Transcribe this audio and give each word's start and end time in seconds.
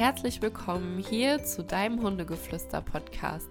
herzlich 0.00 0.40
willkommen 0.40 0.96
hier 0.96 1.44
zu 1.44 1.62
deinem 1.62 2.02
Hundegeflüster-Podcast, 2.02 3.50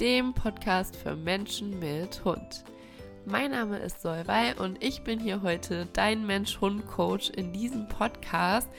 dem 0.00 0.32
Podcast 0.32 0.96
für 0.96 1.14
Menschen 1.14 1.78
mit 1.80 2.24
Hund. 2.24 2.64
Mein 3.26 3.50
Name 3.50 3.76
ist 3.76 4.00
Solvay 4.00 4.54
und 4.58 4.82
ich 4.82 5.04
bin 5.04 5.20
hier 5.20 5.42
heute 5.42 5.86
dein 5.92 6.26
Mensch-Hund-Coach 6.26 7.28
in 7.36 7.52
diesem 7.52 7.88
Podcast. 7.88 8.70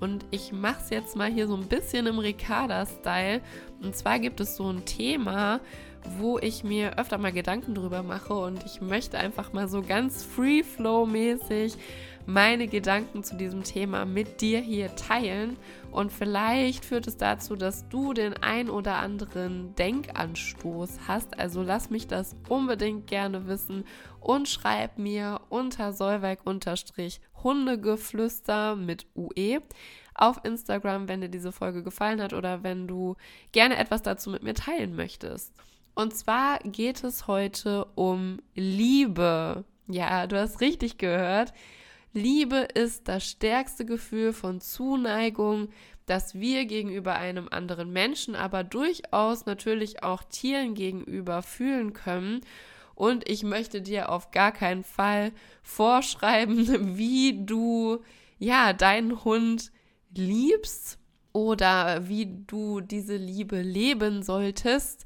Und 0.00 0.24
ich 0.32 0.50
mache 0.50 0.82
es 0.82 0.90
jetzt 0.90 1.14
mal 1.14 1.30
hier 1.30 1.46
so 1.46 1.54
ein 1.54 1.68
bisschen 1.68 2.08
im 2.08 2.18
Ricarda-Style. 2.18 3.42
Und 3.80 3.94
zwar 3.94 4.18
gibt 4.18 4.40
es 4.40 4.56
so 4.56 4.68
ein 4.68 4.84
Thema, 4.84 5.60
wo 6.18 6.36
ich 6.40 6.64
mir 6.64 6.98
öfter 6.98 7.16
mal 7.16 7.32
Gedanken 7.32 7.76
drüber 7.76 8.02
mache 8.02 8.34
und 8.34 8.64
ich 8.66 8.80
möchte 8.80 9.18
einfach 9.18 9.52
mal 9.52 9.68
so 9.68 9.82
ganz 9.82 10.24
free-flow-mäßig 10.24 11.76
meine 12.26 12.66
Gedanken 12.66 13.24
zu 13.24 13.36
diesem 13.36 13.62
Thema 13.62 14.04
mit 14.04 14.40
dir 14.40 14.60
hier 14.60 14.94
teilen. 14.96 15.56
Und 15.90 16.12
vielleicht 16.12 16.84
führt 16.84 17.06
es 17.06 17.16
dazu, 17.16 17.56
dass 17.56 17.88
du 17.88 18.12
den 18.12 18.34
ein 18.42 18.68
oder 18.68 18.96
anderen 18.96 19.74
Denkanstoß 19.76 21.08
hast. 21.08 21.38
Also 21.38 21.62
lass 21.62 21.88
mich 21.88 22.06
das 22.06 22.36
unbedingt 22.48 23.06
gerne 23.06 23.46
wissen 23.46 23.84
und 24.20 24.48
schreib 24.48 24.98
mir 24.98 25.40
unter 25.48 25.92
Solveig-Hundegeflüster 25.92 28.76
mit 28.76 29.06
UE 29.14 29.62
auf 30.14 30.40
Instagram, 30.44 31.08
wenn 31.08 31.20
dir 31.20 31.28
diese 31.28 31.52
Folge 31.52 31.82
gefallen 31.82 32.20
hat 32.20 32.32
oder 32.32 32.62
wenn 32.62 32.88
du 32.88 33.16
gerne 33.52 33.76
etwas 33.76 34.02
dazu 34.02 34.30
mit 34.30 34.42
mir 34.42 34.54
teilen 34.54 34.96
möchtest. 34.96 35.52
Und 35.94 36.14
zwar 36.14 36.58
geht 36.58 37.04
es 37.04 37.26
heute 37.26 37.86
um 37.94 38.40
Liebe. 38.54 39.64
Ja, 39.86 40.26
du 40.26 40.38
hast 40.38 40.60
richtig 40.60 40.98
gehört. 40.98 41.54
Liebe 42.16 42.68
ist 42.72 43.08
das 43.08 43.28
stärkste 43.28 43.84
Gefühl 43.84 44.32
von 44.32 44.62
Zuneigung, 44.62 45.68
das 46.06 46.34
wir 46.34 46.64
gegenüber 46.64 47.16
einem 47.16 47.46
anderen 47.50 47.92
Menschen, 47.92 48.34
aber 48.34 48.64
durchaus 48.64 49.44
natürlich 49.44 50.02
auch 50.02 50.22
Tieren 50.22 50.74
gegenüber 50.74 51.42
fühlen 51.42 51.92
können. 51.92 52.40
Und 52.94 53.28
ich 53.28 53.42
möchte 53.42 53.82
dir 53.82 54.08
auf 54.08 54.30
gar 54.30 54.50
keinen 54.50 54.82
Fall 54.82 55.30
vorschreiben, 55.62 56.96
wie 56.96 57.44
du 57.44 57.98
ja 58.38 58.72
deinen 58.72 59.22
Hund 59.22 59.70
liebst 60.14 60.98
oder 61.34 62.08
wie 62.08 62.44
du 62.46 62.80
diese 62.80 63.16
Liebe 63.16 63.60
leben 63.60 64.22
solltest. 64.22 65.04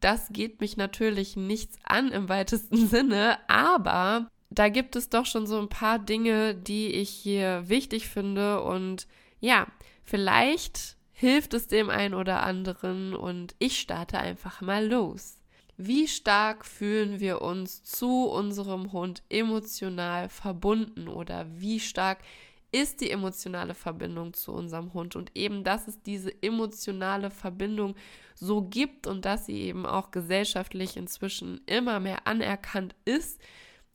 Das 0.00 0.28
geht 0.30 0.62
mich 0.62 0.78
natürlich 0.78 1.36
nichts 1.36 1.76
an 1.84 2.10
im 2.10 2.30
weitesten 2.30 2.86
Sinne, 2.88 3.38
aber 3.48 4.30
da 4.50 4.68
gibt 4.68 4.96
es 4.96 5.08
doch 5.08 5.26
schon 5.26 5.46
so 5.46 5.58
ein 5.58 5.68
paar 5.68 5.98
Dinge, 5.98 6.54
die 6.54 6.88
ich 6.88 7.10
hier 7.10 7.68
wichtig 7.68 8.08
finde 8.08 8.62
und 8.62 9.06
ja, 9.40 9.66
vielleicht 10.02 10.96
hilft 11.12 11.54
es 11.54 11.66
dem 11.66 11.90
einen 11.90 12.14
oder 12.14 12.42
anderen 12.42 13.14
und 13.14 13.54
ich 13.58 13.78
starte 13.78 14.18
einfach 14.18 14.60
mal 14.60 14.86
los. 14.86 15.36
Wie 15.76 16.08
stark 16.08 16.64
fühlen 16.64 17.20
wir 17.20 17.42
uns 17.42 17.84
zu 17.84 18.24
unserem 18.28 18.92
Hund 18.92 19.22
emotional 19.28 20.28
verbunden 20.28 21.08
oder 21.08 21.46
wie 21.50 21.78
stark 21.78 22.18
ist 22.72 23.00
die 23.00 23.10
emotionale 23.10 23.74
Verbindung 23.74 24.34
zu 24.34 24.52
unserem 24.52 24.92
Hund 24.92 25.16
und 25.16 25.30
eben, 25.34 25.64
dass 25.64 25.88
es 25.88 26.02
diese 26.02 26.32
emotionale 26.42 27.30
Verbindung 27.30 27.94
so 28.34 28.62
gibt 28.62 29.06
und 29.06 29.24
dass 29.24 29.46
sie 29.46 29.60
eben 29.62 29.86
auch 29.86 30.10
gesellschaftlich 30.10 30.96
inzwischen 30.96 31.60
immer 31.66 31.98
mehr 32.00 32.26
anerkannt 32.26 32.94
ist, 33.04 33.40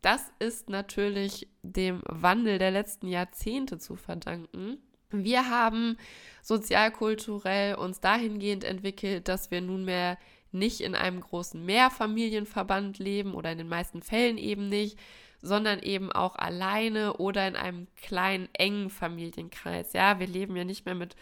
das 0.04 0.32
ist 0.40 0.70
natürlich 0.70 1.48
dem 1.64 2.02
Wandel 2.08 2.59
der 2.59 2.72
letzten 2.72 3.08
Jahrzehnte 3.08 3.78
zu 3.78 3.96
verdanken. 3.96 4.78
Wir 5.12 5.50
haben 5.50 5.97
sozialkulturell 6.41 7.75
uns 7.75 8.02
dahingehend 8.02 8.66
entwickelt, 8.66 9.28
dass 9.28 9.50
wir 9.50 9.62
nunmehr 9.62 10.18
nicht 10.52 10.81
in 10.81 10.94
einem 10.94 11.22
großen 11.22 11.64
Mehrfamilienverband 11.66 13.00
leben 13.00 13.34
oder 13.34 13.52
in 13.53 13.58
den 13.58 13.69
meisten 13.69 14.02
Fällen 14.02 14.38
eben 14.38 14.68
nicht, 14.68 15.00
sondern 15.41 15.80
eben 15.80 16.12
auch 16.12 16.35
alleine 16.35 17.14
oder 17.18 17.47
in 17.47 17.56
einem 17.56 17.88
kleinen, 17.96 18.50
engen 18.53 18.90
Familienkreis. 18.90 19.94
Ja, 19.94 20.20
wir 20.20 20.28
leben 20.28 20.56
ja 20.58 20.66
nicht 20.66 20.85
mehr 20.85 20.96
mit 20.96 21.16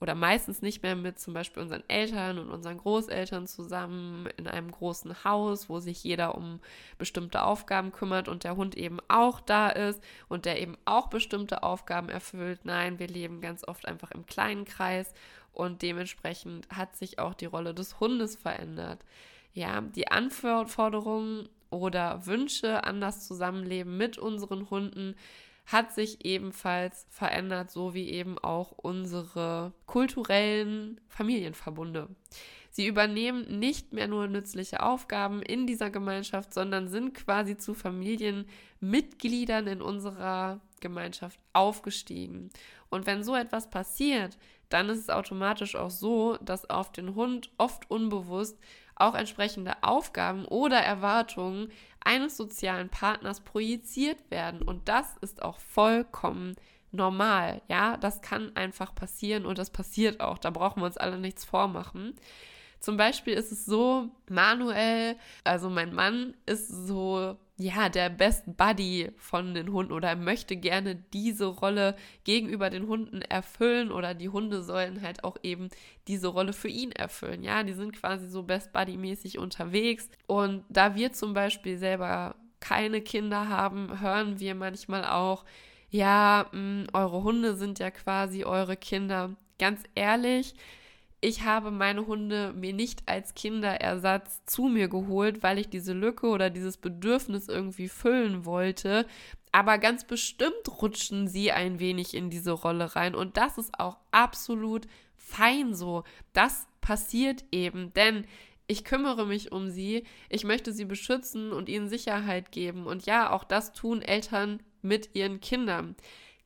oder 0.00 0.14
meistens 0.14 0.62
nicht 0.62 0.82
mehr 0.82 0.94
mit 0.94 1.18
zum 1.18 1.32
Beispiel 1.32 1.62
unseren 1.62 1.82
Eltern 1.88 2.38
und 2.38 2.50
unseren 2.50 2.78
Großeltern 2.78 3.46
zusammen 3.46 4.28
in 4.36 4.46
einem 4.46 4.70
großen 4.70 5.24
Haus, 5.24 5.68
wo 5.68 5.80
sich 5.80 6.04
jeder 6.04 6.34
um 6.34 6.60
bestimmte 6.98 7.42
Aufgaben 7.42 7.92
kümmert 7.92 8.28
und 8.28 8.44
der 8.44 8.56
Hund 8.56 8.76
eben 8.76 8.98
auch 9.08 9.40
da 9.40 9.70
ist 9.70 10.02
und 10.28 10.44
der 10.44 10.60
eben 10.60 10.76
auch 10.84 11.08
bestimmte 11.08 11.62
Aufgaben 11.62 12.08
erfüllt. 12.08 12.60
Nein, 12.64 12.98
wir 12.98 13.08
leben 13.08 13.40
ganz 13.40 13.66
oft 13.66 13.86
einfach 13.86 14.10
im 14.10 14.26
kleinen 14.26 14.64
Kreis 14.64 15.14
und 15.52 15.80
dementsprechend 15.80 16.68
hat 16.68 16.96
sich 16.96 17.18
auch 17.18 17.32
die 17.32 17.46
Rolle 17.46 17.72
des 17.72 17.98
Hundes 17.98 18.36
verändert. 18.36 19.02
Ja, 19.54 19.80
die 19.80 20.08
Anforderungen 20.08 21.48
oder 21.70 22.26
Wünsche 22.26 22.84
an 22.84 23.00
das 23.00 23.26
Zusammenleben 23.26 23.96
mit 23.96 24.18
unseren 24.18 24.68
Hunden 24.68 25.14
hat 25.66 25.92
sich 25.92 26.24
ebenfalls 26.24 27.06
verändert, 27.10 27.70
so 27.70 27.92
wie 27.92 28.08
eben 28.08 28.38
auch 28.38 28.72
unsere 28.72 29.72
kulturellen 29.86 31.00
Familienverbunde. 31.08 32.08
Sie 32.70 32.86
übernehmen 32.86 33.58
nicht 33.58 33.92
mehr 33.92 34.06
nur 34.06 34.28
nützliche 34.28 34.82
Aufgaben 34.82 35.42
in 35.42 35.66
dieser 35.66 35.90
Gemeinschaft, 35.90 36.52
sondern 36.52 36.88
sind 36.88 37.14
quasi 37.14 37.56
zu 37.56 37.74
Familienmitgliedern 37.74 39.66
in 39.66 39.82
unserer 39.82 40.60
Gemeinschaft 40.80 41.40
aufgestiegen. 41.52 42.50
Und 42.90 43.06
wenn 43.06 43.24
so 43.24 43.34
etwas 43.34 43.70
passiert, 43.70 44.36
dann 44.68 44.88
ist 44.88 44.98
es 44.98 45.10
automatisch 45.10 45.74
auch 45.74 45.90
so, 45.90 46.36
dass 46.36 46.68
auf 46.68 46.92
den 46.92 47.14
Hund 47.14 47.50
oft 47.56 47.90
unbewusst 47.90 48.58
auch 48.94 49.14
entsprechende 49.14 49.82
Aufgaben 49.82 50.44
oder 50.44 50.78
Erwartungen 50.78 51.70
eines 52.06 52.36
sozialen 52.36 52.88
Partners 52.88 53.40
projiziert 53.40 54.30
werden. 54.30 54.62
Und 54.62 54.88
das 54.88 55.16
ist 55.20 55.42
auch 55.42 55.58
vollkommen 55.58 56.54
normal. 56.92 57.60
Ja, 57.68 57.96
das 57.96 58.22
kann 58.22 58.54
einfach 58.56 58.94
passieren 58.94 59.44
und 59.44 59.58
das 59.58 59.70
passiert 59.70 60.20
auch. 60.20 60.38
Da 60.38 60.50
brauchen 60.50 60.80
wir 60.80 60.86
uns 60.86 60.96
alle 60.96 61.18
nichts 61.18 61.44
vormachen. 61.44 62.14
Zum 62.78 62.96
Beispiel 62.96 63.34
ist 63.34 63.50
es 63.52 63.64
so, 63.66 64.10
Manuel, 64.28 65.16
also 65.44 65.68
mein 65.68 65.92
Mann, 65.92 66.34
ist 66.46 66.68
so, 66.68 67.36
ja, 67.58 67.88
der 67.88 68.10
Best 68.10 68.44
Buddy 68.58 69.12
von 69.16 69.54
den 69.54 69.72
Hunden 69.72 69.92
oder 69.92 70.08
er 70.08 70.16
möchte 70.16 70.56
gerne 70.56 70.94
diese 71.14 71.46
Rolle 71.46 71.96
gegenüber 72.24 72.68
den 72.68 72.86
Hunden 72.86 73.22
erfüllen 73.22 73.90
oder 73.90 74.12
die 74.12 74.28
Hunde 74.28 74.62
sollen 74.62 75.00
halt 75.00 75.24
auch 75.24 75.38
eben 75.42 75.70
diese 76.06 76.28
Rolle 76.28 76.52
für 76.52 76.68
ihn 76.68 76.92
erfüllen. 76.92 77.42
Ja, 77.42 77.62
die 77.62 77.72
sind 77.72 77.94
quasi 77.94 78.28
so 78.28 78.42
Best 78.42 78.72
Buddy-mäßig 78.72 79.38
unterwegs. 79.38 80.10
Und 80.26 80.64
da 80.68 80.94
wir 80.94 81.12
zum 81.14 81.32
Beispiel 81.32 81.78
selber 81.78 82.36
keine 82.60 83.00
Kinder 83.00 83.48
haben, 83.48 84.00
hören 84.00 84.38
wir 84.38 84.54
manchmal 84.54 85.06
auch, 85.06 85.44
ja, 85.88 86.50
mh, 86.52 86.60
mm, 86.60 86.86
eure 86.92 87.22
Hunde 87.22 87.56
sind 87.56 87.78
ja 87.78 87.90
quasi 87.90 88.44
eure 88.44 88.76
Kinder. 88.76 89.34
Ganz 89.58 89.82
ehrlich, 89.94 90.54
ich 91.26 91.42
habe 91.42 91.72
meine 91.72 92.06
Hunde 92.06 92.52
mir 92.52 92.72
nicht 92.72 93.02
als 93.06 93.34
Kinderersatz 93.34 94.44
zu 94.46 94.66
mir 94.66 94.86
geholt, 94.86 95.42
weil 95.42 95.58
ich 95.58 95.68
diese 95.68 95.92
Lücke 95.92 96.28
oder 96.28 96.50
dieses 96.50 96.76
Bedürfnis 96.76 97.48
irgendwie 97.48 97.88
füllen 97.88 98.44
wollte. 98.44 99.06
Aber 99.50 99.78
ganz 99.78 100.04
bestimmt 100.04 100.80
rutschen 100.80 101.26
sie 101.26 101.50
ein 101.50 101.80
wenig 101.80 102.14
in 102.14 102.30
diese 102.30 102.52
Rolle 102.52 102.94
rein. 102.94 103.16
Und 103.16 103.36
das 103.36 103.58
ist 103.58 103.80
auch 103.80 103.96
absolut 104.12 104.86
fein 105.16 105.74
so. 105.74 106.04
Das 106.32 106.68
passiert 106.80 107.44
eben, 107.50 107.92
denn 107.94 108.24
ich 108.68 108.84
kümmere 108.84 109.26
mich 109.26 109.50
um 109.50 109.68
sie, 109.68 110.04
ich 110.28 110.44
möchte 110.44 110.72
sie 110.72 110.84
beschützen 110.84 111.50
und 111.50 111.68
ihnen 111.68 111.88
Sicherheit 111.88 112.52
geben. 112.52 112.86
Und 112.86 113.04
ja, 113.04 113.32
auch 113.32 113.42
das 113.42 113.72
tun 113.72 114.00
Eltern 114.00 114.62
mit 114.80 115.16
ihren 115.16 115.40
Kindern. 115.40 115.96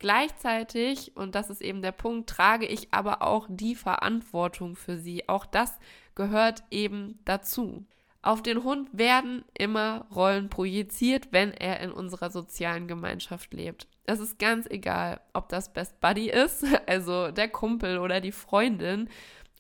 Gleichzeitig, 0.01 1.15
und 1.15 1.35
das 1.35 1.51
ist 1.51 1.61
eben 1.61 1.83
der 1.83 1.93
Punkt, 1.93 2.31
trage 2.31 2.65
ich 2.65 2.89
aber 2.91 3.21
auch 3.21 3.47
die 3.51 3.75
Verantwortung 3.75 4.75
für 4.75 4.97
sie. 4.97 5.29
Auch 5.29 5.45
das 5.45 5.79
gehört 6.15 6.65
eben 6.71 7.19
dazu. 7.27 7.85
Auf 8.23 8.43
den 8.43 8.65
Hund 8.65 8.89
werden 8.93 9.45
immer 9.57 10.07
Rollen 10.15 10.49
projiziert, 10.49 11.29
wenn 11.33 11.53
er 11.53 11.81
in 11.81 11.93
unserer 11.93 12.31
sozialen 12.31 12.89
Gemeinschaft 12.89 13.53
lebt. 13.53 13.89
Es 14.07 14.21
ist 14.21 14.39
ganz 14.39 14.67
egal, 14.67 15.21
ob 15.35 15.51
das 15.51 15.71
Best 15.71 16.01
Buddy 16.01 16.31
ist, 16.31 16.65
also 16.87 17.31
der 17.31 17.49
Kumpel 17.49 17.99
oder 17.99 18.23
die 18.23 18.33
Freundin, 18.33 19.11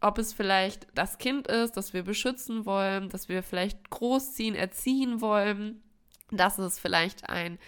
ob 0.00 0.16
es 0.16 0.32
vielleicht 0.32 0.86
das 0.94 1.18
Kind 1.18 1.48
ist, 1.48 1.76
das 1.76 1.92
wir 1.92 2.02
beschützen 2.02 2.64
wollen, 2.64 3.10
das 3.10 3.28
wir 3.28 3.42
vielleicht 3.42 3.90
großziehen, 3.90 4.54
erziehen 4.54 5.20
wollen, 5.20 5.82
dass 6.30 6.56
es 6.56 6.78
vielleicht 6.78 7.28
ein 7.28 7.58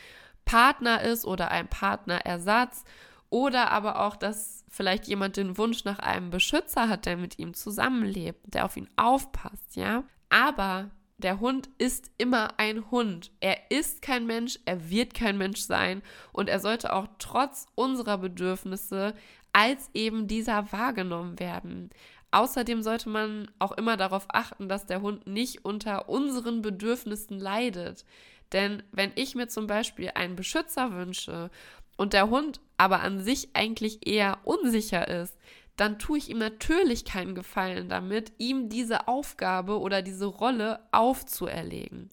Partner 0.53 1.01
ist 1.01 1.25
oder 1.25 1.51
ein 1.51 1.67
Partnerersatz 1.67 2.85
oder 3.31 3.71
aber 3.71 4.01
auch, 4.05 4.17
dass 4.17 4.67
vielleicht 4.69 5.07
jemand 5.07 5.39
den 5.39 5.57
Wunsch 5.57 5.85
nach 5.85 5.99
einem 5.99 6.29
Beschützer 6.29 6.91
hat, 6.91 7.07
der 7.07 7.17
mit 7.17 7.39
ihm 7.39 7.55
zusammenlebt, 7.55 8.53
der 8.53 8.67
auf 8.67 8.77
ihn 8.77 8.91
aufpasst, 8.97 9.77
ja. 9.77 10.05
Aber 10.29 10.91
der 11.17 11.41
Hund 11.41 11.71
ist 11.79 12.11
immer 12.19 12.59
ein 12.59 12.91
Hund. 12.91 13.31
Er 13.41 13.71
ist 13.71 14.03
kein 14.03 14.27
Mensch, 14.27 14.59
er 14.67 14.91
wird 14.91 15.15
kein 15.15 15.39
Mensch 15.39 15.61
sein 15.61 16.03
und 16.33 16.51
er 16.51 16.61
sollte 16.61 16.93
auch 16.93 17.07
trotz 17.19 17.67
unserer 17.75 18.19
Bedürfnisse 18.19 19.15
als 19.55 19.89
eben 19.95 20.27
dieser 20.27 20.71
wahrgenommen 20.71 21.39
werden. 21.41 21.89
Außerdem 22.31 22.83
sollte 22.83 23.09
man 23.09 23.51
auch 23.59 23.73
immer 23.73 23.97
darauf 23.97 24.27
achten, 24.29 24.69
dass 24.69 24.85
der 24.85 25.01
Hund 25.01 25.27
nicht 25.27 25.65
unter 25.65 26.11
unseren 26.11 26.61
Bedürfnissen 26.61 27.39
leidet. 27.39 28.05
Denn 28.53 28.83
wenn 28.93 29.13
ich 29.15 29.35
mir 29.35 29.49
zum 29.49 29.67
Beispiel 29.67 30.11
einen 30.15 30.37
Beschützer 30.37 30.93
wünsche 30.93 31.51
und 31.97 32.13
der 32.13 32.31
Hund 32.31 32.61
aber 32.77 33.01
an 33.01 33.21
sich 33.21 33.51
eigentlich 33.55 34.07
eher 34.07 34.39
unsicher 34.45 35.09
ist, 35.09 35.37
dann 35.77 35.99
tue 35.99 36.19
ich 36.19 36.29
ihm 36.29 36.39
natürlich 36.39 37.05
keinen 37.05 37.35
Gefallen 37.35 37.89
damit, 37.89 38.33
ihm 38.39 38.69
diese 38.69 39.09
Aufgabe 39.09 39.81
oder 39.81 40.03
diese 40.03 40.27
Rolle 40.27 40.81
aufzuerlegen. 40.93 42.11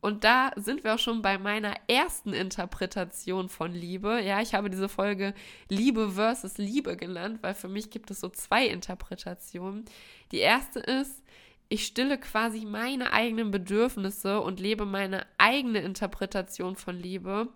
Und 0.00 0.24
da 0.24 0.50
sind 0.56 0.82
wir 0.82 0.94
auch 0.94 0.98
schon 0.98 1.20
bei 1.20 1.36
meiner 1.36 1.74
ersten 1.86 2.32
Interpretation 2.32 3.48
von 3.48 3.72
Liebe. 3.72 4.20
Ja, 4.22 4.40
ich 4.40 4.54
habe 4.54 4.70
diese 4.70 4.88
Folge 4.88 5.34
Liebe 5.68 6.12
versus 6.12 6.56
Liebe 6.56 6.96
genannt, 6.96 7.40
weil 7.42 7.54
für 7.54 7.68
mich 7.68 7.90
gibt 7.90 8.10
es 8.10 8.20
so 8.20 8.30
zwei 8.30 8.66
Interpretationen. 8.66 9.84
Die 10.32 10.38
erste 10.38 10.80
ist, 10.80 11.22
ich 11.70 11.86
stille 11.86 12.18
quasi 12.18 12.66
meine 12.66 13.12
eigenen 13.12 13.52
Bedürfnisse 13.52 14.40
und 14.40 14.58
lebe 14.58 14.84
meine 14.84 15.24
eigene 15.38 15.78
Interpretation 15.78 16.74
von 16.74 16.98
Liebe 16.98 17.48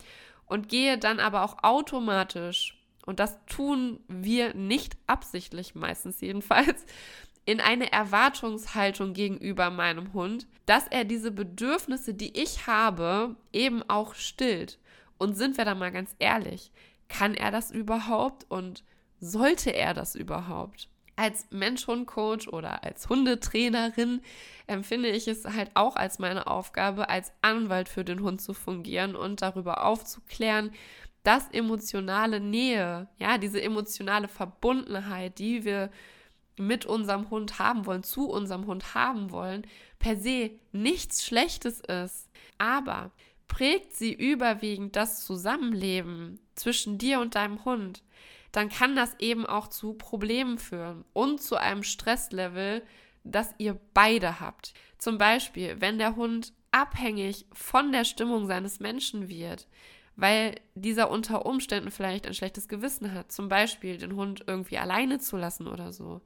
und 0.46 0.68
gehe 0.68 0.96
dann 0.96 1.18
aber 1.18 1.42
auch 1.42 1.64
automatisch, 1.64 2.80
und 3.06 3.18
das 3.18 3.44
tun 3.46 4.00
wir 4.06 4.54
nicht 4.54 4.96
absichtlich 5.08 5.74
meistens 5.74 6.20
jedenfalls, 6.20 6.86
in 7.44 7.60
eine 7.60 7.92
Erwartungshaltung 7.92 9.14
gegenüber 9.14 9.68
meinem 9.70 10.12
Hund, 10.14 10.46
dass 10.64 10.86
er 10.86 11.04
diese 11.04 11.32
Bedürfnisse, 11.32 12.14
die 12.14 12.40
ich 12.40 12.66
habe, 12.68 13.34
eben 13.52 13.82
auch 13.82 14.14
stillt. 14.14 14.78
Und 15.18 15.36
sind 15.36 15.58
wir 15.58 15.64
da 15.64 15.74
mal 15.74 15.92
ganz 15.92 16.14
ehrlich, 16.20 16.70
kann 17.08 17.34
er 17.34 17.50
das 17.50 17.70
überhaupt 17.70 18.46
und 18.48 18.84
sollte 19.20 19.74
er 19.74 19.92
das 19.92 20.14
überhaupt? 20.14 20.88
Als 21.16 21.46
Mensch-Hund-Coach 21.50 22.48
oder 22.48 22.82
als 22.82 23.08
Hundetrainerin 23.08 24.20
empfinde 24.66 25.10
ich 25.10 25.28
es 25.28 25.44
halt 25.44 25.70
auch 25.74 25.96
als 25.96 26.18
meine 26.18 26.46
Aufgabe, 26.46 27.08
als 27.08 27.32
Anwalt 27.40 27.88
für 27.88 28.04
den 28.04 28.20
Hund 28.20 28.40
zu 28.40 28.52
fungieren 28.52 29.14
und 29.14 29.42
darüber 29.42 29.84
aufzuklären, 29.84 30.72
dass 31.22 31.48
emotionale 31.50 32.40
Nähe, 32.40 33.08
ja, 33.18 33.38
diese 33.38 33.62
emotionale 33.62 34.28
Verbundenheit, 34.28 35.38
die 35.38 35.64
wir 35.64 35.90
mit 36.56 36.86
unserem 36.86 37.30
Hund 37.30 37.58
haben 37.58 37.86
wollen, 37.86 38.02
zu 38.02 38.28
unserem 38.28 38.66
Hund 38.66 38.94
haben 38.94 39.32
wollen, 39.32 39.66
per 39.98 40.16
se 40.16 40.50
nichts 40.72 41.24
Schlechtes 41.24 41.80
ist. 41.80 42.28
Aber 42.58 43.10
prägt 43.48 43.94
sie 43.94 44.12
überwiegend 44.12 44.96
das 44.96 45.24
Zusammenleben 45.24 46.38
zwischen 46.54 46.98
dir 46.98 47.20
und 47.20 47.34
deinem 47.34 47.64
Hund, 47.64 48.02
dann 48.54 48.68
kann 48.68 48.94
das 48.94 49.16
eben 49.18 49.46
auch 49.46 49.66
zu 49.66 49.94
Problemen 49.94 50.58
führen 50.58 51.04
und 51.12 51.42
zu 51.42 51.56
einem 51.56 51.82
Stresslevel, 51.82 52.82
das 53.24 53.52
ihr 53.58 53.76
beide 53.94 54.38
habt. 54.38 54.74
Zum 54.96 55.18
Beispiel, 55.18 55.80
wenn 55.80 55.98
der 55.98 56.14
Hund 56.14 56.52
abhängig 56.70 57.46
von 57.52 57.90
der 57.90 58.04
Stimmung 58.04 58.46
seines 58.46 58.78
Menschen 58.78 59.28
wird, 59.28 59.66
weil 60.14 60.54
dieser 60.76 61.10
unter 61.10 61.46
Umständen 61.46 61.90
vielleicht 61.90 62.28
ein 62.28 62.34
schlechtes 62.34 62.68
Gewissen 62.68 63.12
hat, 63.12 63.32
zum 63.32 63.48
Beispiel 63.48 63.98
den 63.98 64.14
Hund 64.14 64.44
irgendwie 64.46 64.78
alleine 64.78 65.18
zu 65.18 65.36
lassen 65.36 65.66
oder 65.66 65.92
so, 65.92 66.20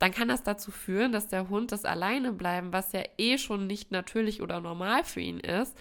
dann 0.00 0.10
kann 0.10 0.26
das 0.26 0.42
dazu 0.42 0.72
führen, 0.72 1.12
dass 1.12 1.28
der 1.28 1.50
Hund 1.50 1.70
das 1.70 1.84
Alleinebleiben, 1.84 2.72
was 2.72 2.90
ja 2.90 3.04
eh 3.16 3.38
schon 3.38 3.68
nicht 3.68 3.92
natürlich 3.92 4.42
oder 4.42 4.60
normal 4.60 5.04
für 5.04 5.20
ihn 5.20 5.38
ist, 5.38 5.78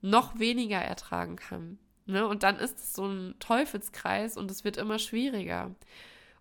noch 0.00 0.38
weniger 0.38 0.78
ertragen 0.78 1.36
kann. 1.36 1.78
Ne? 2.06 2.26
Und 2.26 2.42
dann 2.42 2.56
ist 2.56 2.78
es 2.78 2.94
so 2.94 3.06
ein 3.06 3.34
Teufelskreis 3.40 4.36
und 4.36 4.50
es 4.50 4.64
wird 4.64 4.76
immer 4.76 4.98
schwieriger. 4.98 5.74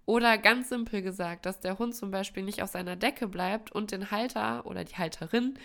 Oder 0.05 0.37
ganz 0.37 0.69
simpel 0.69 1.01
gesagt, 1.01 1.45
dass 1.45 1.59
der 1.59 1.79
Hund 1.79 1.95
zum 1.95 2.11
Beispiel 2.11 2.43
nicht 2.43 2.61
auf 2.61 2.69
seiner 2.69 2.95
Decke 2.95 3.27
bleibt 3.27 3.71
und 3.71 3.91
den 3.91 4.11
Halter 4.11 4.65
oder 4.65 4.83
die 4.83 4.95
Halterin 4.95 5.57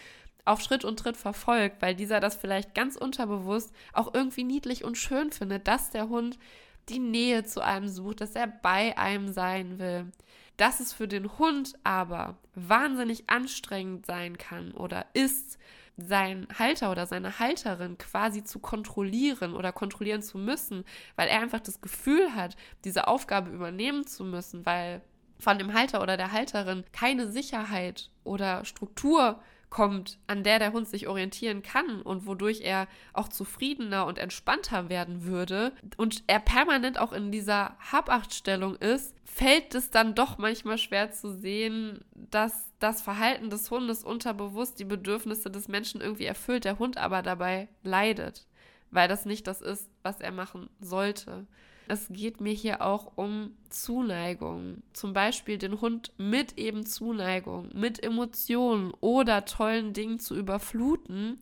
auf 0.46 0.62
Schritt 0.62 0.84
und 0.84 0.98
Tritt 0.98 1.18
verfolgt, 1.18 1.82
weil 1.82 1.94
dieser 1.94 2.20
das 2.20 2.36
vielleicht 2.36 2.74
ganz 2.74 2.96
unterbewusst 2.96 3.72
auch 3.92 4.14
irgendwie 4.14 4.44
niedlich 4.44 4.84
und 4.84 4.96
schön 4.96 5.30
findet, 5.30 5.68
dass 5.68 5.90
der 5.90 6.08
Hund 6.08 6.38
die 6.88 6.98
Nähe 6.98 7.44
zu 7.44 7.62
einem 7.62 7.88
sucht, 7.88 8.22
dass 8.22 8.34
er 8.34 8.46
bei 8.46 8.96
einem 8.96 9.28
sein 9.32 9.78
will. 9.78 10.06
Dass 10.56 10.80
es 10.80 10.92
für 10.92 11.08
den 11.08 11.38
Hund 11.38 11.74
aber 11.84 12.38
wahnsinnig 12.54 13.28
anstrengend 13.28 14.06
sein 14.06 14.38
kann 14.38 14.72
oder 14.72 15.06
ist, 15.12 15.58
seinen 16.00 16.46
Halter 16.58 16.90
oder 16.90 17.06
seine 17.06 17.38
Halterin 17.38 17.98
quasi 17.98 18.44
zu 18.44 18.58
kontrollieren 18.58 19.54
oder 19.54 19.72
kontrollieren 19.72 20.22
zu 20.22 20.38
müssen, 20.38 20.84
weil 21.16 21.28
er 21.28 21.40
einfach 21.40 21.60
das 21.60 21.80
Gefühl 21.80 22.34
hat, 22.34 22.56
diese 22.84 23.08
Aufgabe 23.08 23.50
übernehmen 23.50 24.06
zu 24.06 24.24
müssen, 24.24 24.64
weil 24.66 25.02
von 25.38 25.58
dem 25.58 25.72
Halter 25.72 26.02
oder 26.02 26.16
der 26.16 26.32
Halterin 26.32 26.84
keine 26.92 27.30
Sicherheit 27.30 28.10
oder 28.24 28.64
Struktur 28.64 29.40
kommt, 29.70 30.18
an 30.26 30.42
der 30.42 30.58
der 30.58 30.72
Hund 30.72 30.88
sich 30.88 31.08
orientieren 31.08 31.62
kann 31.62 32.02
und 32.02 32.26
wodurch 32.26 32.60
er 32.60 32.88
auch 33.12 33.28
zufriedener 33.28 34.06
und 34.06 34.18
entspannter 34.18 34.88
werden 34.88 35.24
würde 35.24 35.72
und 35.96 36.24
er 36.26 36.40
permanent 36.40 36.98
auch 36.98 37.12
in 37.12 37.30
dieser 37.30 37.76
Habachtstellung 37.78 38.76
ist, 38.76 39.14
fällt 39.24 39.74
es 39.74 39.90
dann 39.90 40.14
doch 40.14 40.38
manchmal 40.38 40.76
schwer 40.76 41.12
zu 41.12 41.32
sehen, 41.32 42.04
dass 42.14 42.72
das 42.80 43.00
Verhalten 43.00 43.48
des 43.48 43.70
Hundes 43.70 44.04
unterbewusst 44.04 44.78
die 44.80 44.84
Bedürfnisse 44.84 45.50
des 45.50 45.68
Menschen 45.68 46.00
irgendwie 46.00 46.26
erfüllt, 46.26 46.64
der 46.64 46.78
Hund 46.78 46.98
aber 46.98 47.22
dabei 47.22 47.68
leidet, 47.84 48.46
weil 48.90 49.08
das 49.08 49.24
nicht 49.24 49.46
das 49.46 49.62
ist, 49.62 49.88
was 50.02 50.20
er 50.20 50.32
machen 50.32 50.68
sollte 50.80 51.46
es 51.90 52.06
geht 52.08 52.40
mir 52.40 52.52
hier 52.52 52.82
auch 52.82 53.12
um 53.16 53.50
Zuneigung. 53.68 54.82
Zum 54.92 55.12
Beispiel 55.12 55.58
den 55.58 55.80
Hund 55.80 56.12
mit 56.18 56.56
eben 56.56 56.86
Zuneigung, 56.86 57.68
mit 57.74 58.02
Emotionen 58.02 58.92
oder 59.00 59.44
tollen 59.44 59.92
Dingen 59.92 60.20
zu 60.20 60.36
überfluten, 60.36 61.40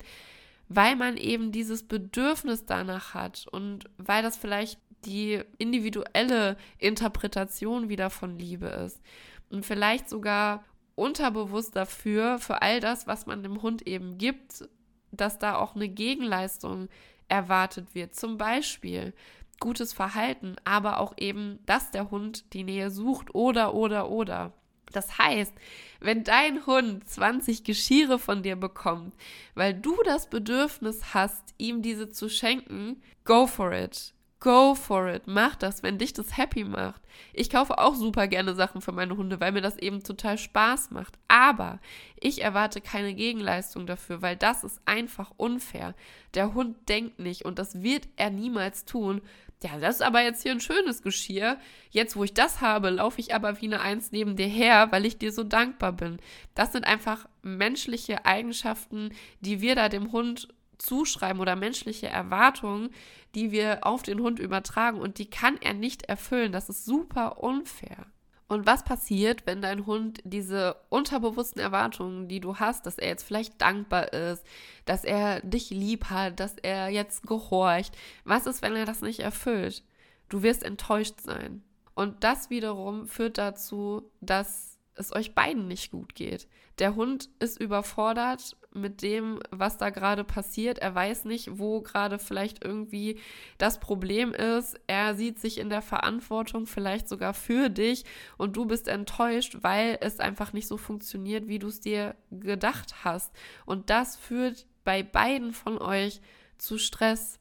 weil 0.69 0.97
man 0.97 1.19
eben 1.19 1.53
dieses 1.53 1.83
Bedürfnis 1.83 2.65
danach 2.65 3.13
hat 3.13 3.47
und 3.51 3.91
weil 3.99 4.23
das 4.23 4.39
vielleicht 4.39 4.81
die 5.05 5.43
individuelle 5.59 6.57
Interpretation 6.79 7.91
wieder 7.91 8.09
von 8.09 8.39
Liebe 8.39 8.69
ist. 8.69 9.03
Und 9.51 9.67
vielleicht 9.67 10.09
sogar 10.09 10.65
unterbewusst 10.95 11.77
dafür, 11.77 12.39
für 12.39 12.63
all 12.63 12.81
das, 12.81 13.07
was 13.07 13.27
man 13.27 13.43
dem 13.43 13.61
Hund 13.61 13.87
eben 13.87 14.17
gibt, 14.17 14.67
dass 15.13 15.39
da 15.39 15.57
auch 15.57 15.77
eine 15.77 15.89
Gegenleistung 15.91 16.89
erwartet 17.29 17.95
wird. 17.95 18.15
Zum 18.15 18.39
Beispiel, 18.39 19.13
gutes 19.61 19.93
Verhalten, 19.93 20.57
aber 20.65 21.01
auch 21.01 21.15
eben, 21.17 21.59
dass 21.67 21.91
der 21.91 22.11
Hund 22.11 22.53
die 22.53 22.65
Nähe 22.65 22.91
sucht 22.91 23.35
oder, 23.35 23.75
oder, 23.75 24.11
oder. 24.11 24.53
Das 24.93 25.19
heißt, 25.19 25.53
wenn 26.01 26.25
dein 26.25 26.65
Hund 26.67 27.09
20 27.09 27.65
Geschirre 27.65 28.19
von 28.19 28.43
dir 28.43 28.57
bekommt, 28.57 29.15
weil 29.55 29.75
du 29.75 29.97
das 30.05 30.31
Bedürfnis 30.31 31.15
hast, 31.15 31.55
ihm 31.59 31.83
diese 31.83 32.11
zu 32.11 32.29
schenken, 32.29 33.03
go 33.25 33.47
for 33.47 33.73
it. 33.73 34.15
Go 34.41 34.77
for 34.77 35.09
it. 35.09 35.23
Mach 35.27 35.57
das, 35.57 35.83
wenn 35.83 35.99
dich 35.99 36.13
das 36.13 36.37
happy 36.37 36.63
macht. 36.63 37.03
Ich 37.33 37.51
kaufe 37.51 37.79
auch 37.79 37.97
super 37.97 38.29
gerne 38.29 38.55
Sachen 38.55 38.81
für 38.81 38.93
meine 38.93 39.17
Hunde, 39.17 39.41
weil 39.41 39.51
mir 39.51 39.63
das 39.63 39.77
eben 39.77 40.05
total 40.05 40.39
Spaß 40.39 40.93
macht. 40.93 41.19
Aber 41.27 41.81
ich 42.21 42.43
erwarte 42.43 42.81
keine 42.81 43.15
Gegenleistung 43.15 43.87
dafür, 43.87 44.23
weil 44.23 44.37
das 44.37 44.63
ist 44.63 44.81
einfach 44.85 45.33
unfair. 45.37 45.95
Der 46.35 46.55
Hund 46.55 46.89
denkt 46.89 47.19
nicht 47.19 47.45
und 47.47 47.59
das 47.59 47.83
wird 47.83 48.09
er 48.17 48.31
niemals 48.31 48.85
tun. 48.85 49.23
Ja, 49.61 49.77
das 49.81 49.97
ist 49.97 50.03
aber 50.03 50.23
jetzt 50.23 50.45
hier 50.45 50.53
ein 50.53 50.61
schönes 50.61 51.03
Geschirr. 51.03 51.59
Jetzt, 51.91 52.15
wo 52.15 52.23
ich 52.23 52.33
das 52.33 52.61
habe, 52.61 52.91
laufe 52.91 53.21
ich 53.21 53.35
aber 53.35 53.61
wie 53.61 53.67
eine 53.67 53.81
Eins 53.81 54.13
neben 54.13 54.37
dir 54.37 54.47
her, 54.47 54.93
weil 54.93 55.05
ich 55.05 55.19
dir 55.19 55.33
so 55.33 55.43
dankbar 55.43 55.93
bin. 55.93 56.19
Das 56.55 56.71
sind 56.71 56.85
einfach 56.85 57.29
menschliche 57.43 58.25
Eigenschaften, 58.25 59.11
die 59.41 59.61
wir 59.61 59.75
da 59.75 59.89
dem 59.89 60.13
Hund 60.13 60.49
zuschreiben 60.79 61.41
oder 61.41 61.57
menschliche 61.57 62.09
Erwartungen, 62.09 62.91
die 63.35 63.51
wir 63.51 63.87
auf 63.87 64.03
den 64.03 64.21
Hund 64.21 64.39
übertragen 64.39 65.01
und 65.01 65.19
die 65.19 65.29
kann 65.29 65.59
er 65.61 65.75
nicht 65.75 66.05
erfüllen. 66.05 66.53
Das 66.53 66.69
ist 66.69 66.85
super 66.85 67.43
unfair. 67.43 68.07
Und 68.49 68.67
was 68.67 68.83
passiert, 68.83 69.47
wenn 69.47 69.61
dein 69.61 69.85
Hund 69.85 70.21
diese 70.25 70.77
unterbewussten 70.89 71.61
Erwartungen, 71.61 72.29
die 72.29 72.41
du 72.41 72.57
hast, 72.57 72.87
dass 72.87 72.97
er 72.97 73.09
jetzt 73.09 73.25
vielleicht 73.25 73.61
dankbar 73.61 74.13
ist, 74.15 74.43
dass 74.87 75.05
er 75.05 75.41
dich 75.43 75.69
lieb 75.69 76.07
hat, 76.07 76.41
dass 76.41 76.57
er 76.57 76.89
jetzt 76.89 77.27
gehorcht, 77.27 77.95
was 78.25 78.47
ist, 78.47 78.63
wenn 78.63 78.75
er 78.75 78.87
das 78.87 79.03
nicht 79.03 79.21
erfüllt? 79.21 79.85
Du 80.31 80.43
wirst 80.43 80.63
enttäuscht 80.63 81.21
sein. 81.21 81.63
Und 81.95 82.25
das 82.25 82.49
wiederum 82.49 83.07
führt 83.07 83.37
dazu, 83.37 84.11
dass 84.23 84.79
es 84.95 85.15
euch 85.15 85.35
beiden 85.35 85.69
nicht 85.69 85.91
gut 85.91 86.15
geht. 86.15 86.49
Der 86.79 86.95
Hund 86.95 87.29
ist 87.41 87.61
überfordert 87.61 88.57
mit 88.75 89.03
dem, 89.03 89.41
was 89.51 89.79
da 89.79 89.91
gerade 89.91 90.25
passiert. 90.25 90.79
Er 90.79 90.95
weiß 90.95 91.25
nicht, 91.25 91.59
wo 91.59 91.81
gerade 91.81 92.19
vielleicht 92.19 92.65
irgendwie 92.65 93.19
das 93.57 93.81
Problem 93.81 94.33
ist. 94.33 94.79
Er 94.87 95.15
sieht 95.15 95.39
sich 95.39 95.59
in 95.59 95.71
der 95.71 95.83
Verantwortung 95.83 96.67
vielleicht 96.67 97.09
sogar 97.09 97.35
für 97.35 97.71
dich 97.71 98.05
und 98.37 98.57
du 98.57 98.67
bist 98.67 98.89
enttäuscht, 98.89 99.59
weil 99.63 99.99
es 100.01 100.21
einfach 100.21 100.53
nicht 100.53 100.69
so 100.69 100.77
funktioniert, 100.77 101.49
wie 101.49 101.59
du 101.59 101.69
es 101.69 101.81
dir 101.81 102.15
gedacht 102.31 103.05
hast. 103.05 103.33
Und 103.65 103.91
das 103.91 104.17
führt 104.17 104.67
bei 104.85 105.03
beiden 105.03 105.53
von 105.53 105.79
euch 105.79 106.21
zu 106.59 106.79
Stress. 106.79 107.39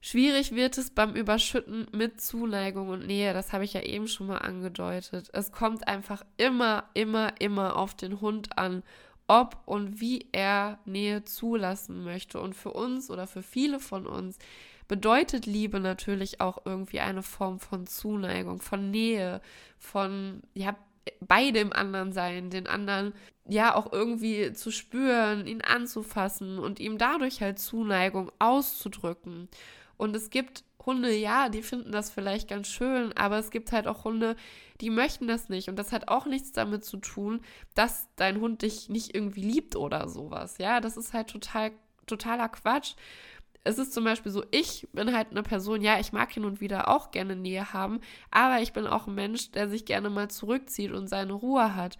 Schwierig 0.00 0.54
wird 0.54 0.76
es 0.76 0.90
beim 0.90 1.14
Überschütten 1.14 1.86
mit 1.92 2.20
Zuneigung 2.20 2.90
und 2.90 3.06
Nähe, 3.06 3.32
das 3.32 3.54
habe 3.54 3.64
ich 3.64 3.72
ja 3.72 3.80
eben 3.80 4.06
schon 4.06 4.26
mal 4.26 4.36
angedeutet. 4.36 5.30
Es 5.32 5.50
kommt 5.50 5.88
einfach 5.88 6.22
immer, 6.36 6.84
immer, 6.92 7.40
immer 7.40 7.76
auf 7.76 7.94
den 7.94 8.20
Hund 8.20 8.58
an, 8.58 8.82
ob 9.26 9.56
und 9.66 10.00
wie 10.00 10.26
er 10.32 10.78
Nähe 10.84 11.24
zulassen 11.24 12.04
möchte. 12.04 12.40
Und 12.40 12.54
für 12.54 12.72
uns 12.72 13.10
oder 13.10 13.26
für 13.26 13.42
viele 13.42 13.80
von 13.80 14.06
uns 14.06 14.38
bedeutet 14.88 15.46
Liebe 15.46 15.80
natürlich 15.80 16.40
auch 16.40 16.58
irgendwie 16.64 17.00
eine 17.00 17.22
Form 17.22 17.58
von 17.58 17.86
Zuneigung, 17.86 18.60
von 18.60 18.90
Nähe, 18.90 19.40
von 19.78 20.42
ja 20.54 20.76
bei 21.20 21.50
dem 21.50 21.72
anderen 21.72 22.12
sein, 22.12 22.50
den 22.50 22.66
anderen 22.66 23.12
ja 23.46 23.74
auch 23.74 23.92
irgendwie 23.92 24.52
zu 24.52 24.70
spüren, 24.70 25.46
ihn 25.46 25.60
anzufassen 25.60 26.58
und 26.58 26.80
ihm 26.80 26.98
dadurch 26.98 27.42
halt 27.42 27.58
Zuneigung 27.58 28.30
auszudrücken. 28.38 29.48
Und 29.96 30.16
es 30.16 30.30
gibt 30.30 30.64
Hunde, 30.86 31.12
ja, 31.14 31.48
die 31.48 31.62
finden 31.62 31.92
das 31.92 32.10
vielleicht 32.10 32.48
ganz 32.48 32.68
schön, 32.68 33.12
aber 33.16 33.38
es 33.38 33.50
gibt 33.50 33.72
halt 33.72 33.86
auch 33.86 34.04
Hunde, 34.04 34.36
die 34.80 34.90
möchten 34.90 35.26
das 35.26 35.48
nicht. 35.48 35.68
Und 35.68 35.76
das 35.76 35.92
hat 35.92 36.08
auch 36.08 36.26
nichts 36.26 36.52
damit 36.52 36.84
zu 36.84 36.98
tun, 36.98 37.40
dass 37.74 38.08
dein 38.16 38.40
Hund 38.40 38.62
dich 38.62 38.88
nicht 38.88 39.14
irgendwie 39.14 39.42
liebt 39.42 39.76
oder 39.76 40.08
sowas. 40.08 40.58
Ja, 40.58 40.80
das 40.80 40.96
ist 40.96 41.12
halt 41.12 41.28
total, 41.28 41.72
totaler 42.06 42.48
Quatsch. 42.48 42.94
Es 43.66 43.78
ist 43.78 43.94
zum 43.94 44.04
Beispiel 44.04 44.30
so, 44.30 44.44
ich 44.50 44.86
bin 44.92 45.16
halt 45.16 45.30
eine 45.30 45.42
Person, 45.42 45.80
ja, 45.80 45.98
ich 45.98 46.12
mag 46.12 46.30
hin 46.30 46.44
und 46.44 46.60
wieder 46.60 46.88
auch 46.88 47.10
gerne 47.10 47.34
Nähe 47.34 47.72
haben, 47.72 48.00
aber 48.30 48.60
ich 48.60 48.74
bin 48.74 48.86
auch 48.86 49.06
ein 49.06 49.14
Mensch, 49.14 49.52
der 49.52 49.70
sich 49.70 49.86
gerne 49.86 50.10
mal 50.10 50.28
zurückzieht 50.30 50.92
und 50.92 51.08
seine 51.08 51.32
Ruhe 51.32 51.74
hat. 51.74 51.96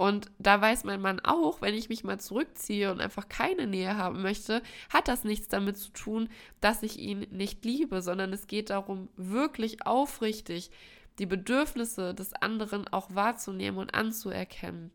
Und 0.00 0.30
da 0.38 0.58
weiß 0.58 0.84
mein 0.84 1.02
Mann 1.02 1.20
auch, 1.20 1.60
wenn 1.60 1.74
ich 1.74 1.90
mich 1.90 2.04
mal 2.04 2.18
zurückziehe 2.18 2.90
und 2.90 3.02
einfach 3.02 3.28
keine 3.28 3.66
Nähe 3.66 3.98
haben 3.98 4.22
möchte, 4.22 4.62
hat 4.88 5.08
das 5.08 5.24
nichts 5.24 5.48
damit 5.48 5.76
zu 5.76 5.90
tun, 5.90 6.30
dass 6.62 6.82
ich 6.82 6.98
ihn 6.98 7.26
nicht 7.30 7.66
liebe, 7.66 8.00
sondern 8.00 8.32
es 8.32 8.46
geht 8.46 8.70
darum, 8.70 9.10
wirklich 9.18 9.84
aufrichtig 9.84 10.70
die 11.18 11.26
Bedürfnisse 11.26 12.14
des 12.14 12.32
anderen 12.32 12.88
auch 12.88 13.14
wahrzunehmen 13.14 13.78
und 13.78 13.92
anzuerkennen. 13.92 14.90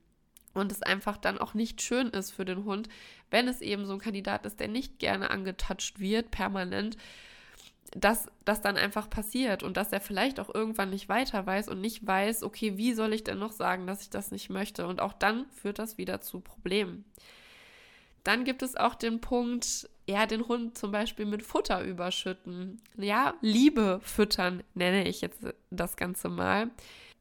Und 0.55 0.71
es 0.71 0.81
einfach 0.81 1.17
dann 1.17 1.37
auch 1.37 1.53
nicht 1.53 1.83
schön 1.83 2.07
ist 2.07 2.31
für 2.31 2.45
den 2.45 2.65
Hund, 2.65 2.89
wenn 3.29 3.47
es 3.47 3.61
eben 3.61 3.85
so 3.85 3.93
ein 3.93 3.99
Kandidat 3.99 4.43
ist, 4.47 4.59
der 4.59 4.69
nicht 4.69 4.97
gerne 4.97 5.29
angetatscht 5.29 5.99
wird, 5.99 6.31
permanent, 6.31 6.97
dass 7.91 8.27
das 8.43 8.61
dann 8.61 8.77
einfach 8.77 9.09
passiert 9.09 9.63
und 9.63 9.77
dass 9.77 9.91
er 9.91 10.01
vielleicht 10.01 10.39
auch 10.39 10.53
irgendwann 10.53 10.89
nicht 10.89 11.07
weiter 11.09 11.45
weiß 11.45 11.69
und 11.69 11.81
nicht 11.81 12.05
weiß, 12.05 12.43
okay, 12.43 12.77
wie 12.77 12.93
soll 12.93 13.13
ich 13.13 13.23
denn 13.23 13.39
noch 13.39 13.51
sagen, 13.51 13.87
dass 13.87 14.01
ich 14.01 14.09
das 14.09 14.31
nicht 14.31 14.49
möchte? 14.49 14.87
Und 14.87 14.99
auch 14.99 15.13
dann 15.13 15.45
führt 15.49 15.79
das 15.79 15.97
wieder 15.97 16.21
zu 16.21 16.39
Problemen. 16.39 17.05
Dann 18.23 18.43
gibt 18.43 18.63
es 18.63 18.75
auch 18.75 18.95
den 18.95 19.21
Punkt, 19.21 19.87
ja, 20.07 20.25
den 20.25 20.47
Hund 20.47 20.77
zum 20.77 20.91
Beispiel 20.91 21.25
mit 21.25 21.43
Futter 21.43 21.83
überschütten. 21.83 22.81
Ja, 22.97 23.35
Liebe 23.41 23.99
füttern 24.01 24.63
nenne 24.73 25.07
ich 25.07 25.21
jetzt 25.21 25.41
das 25.69 25.95
Ganze 25.95 26.29
mal. 26.29 26.71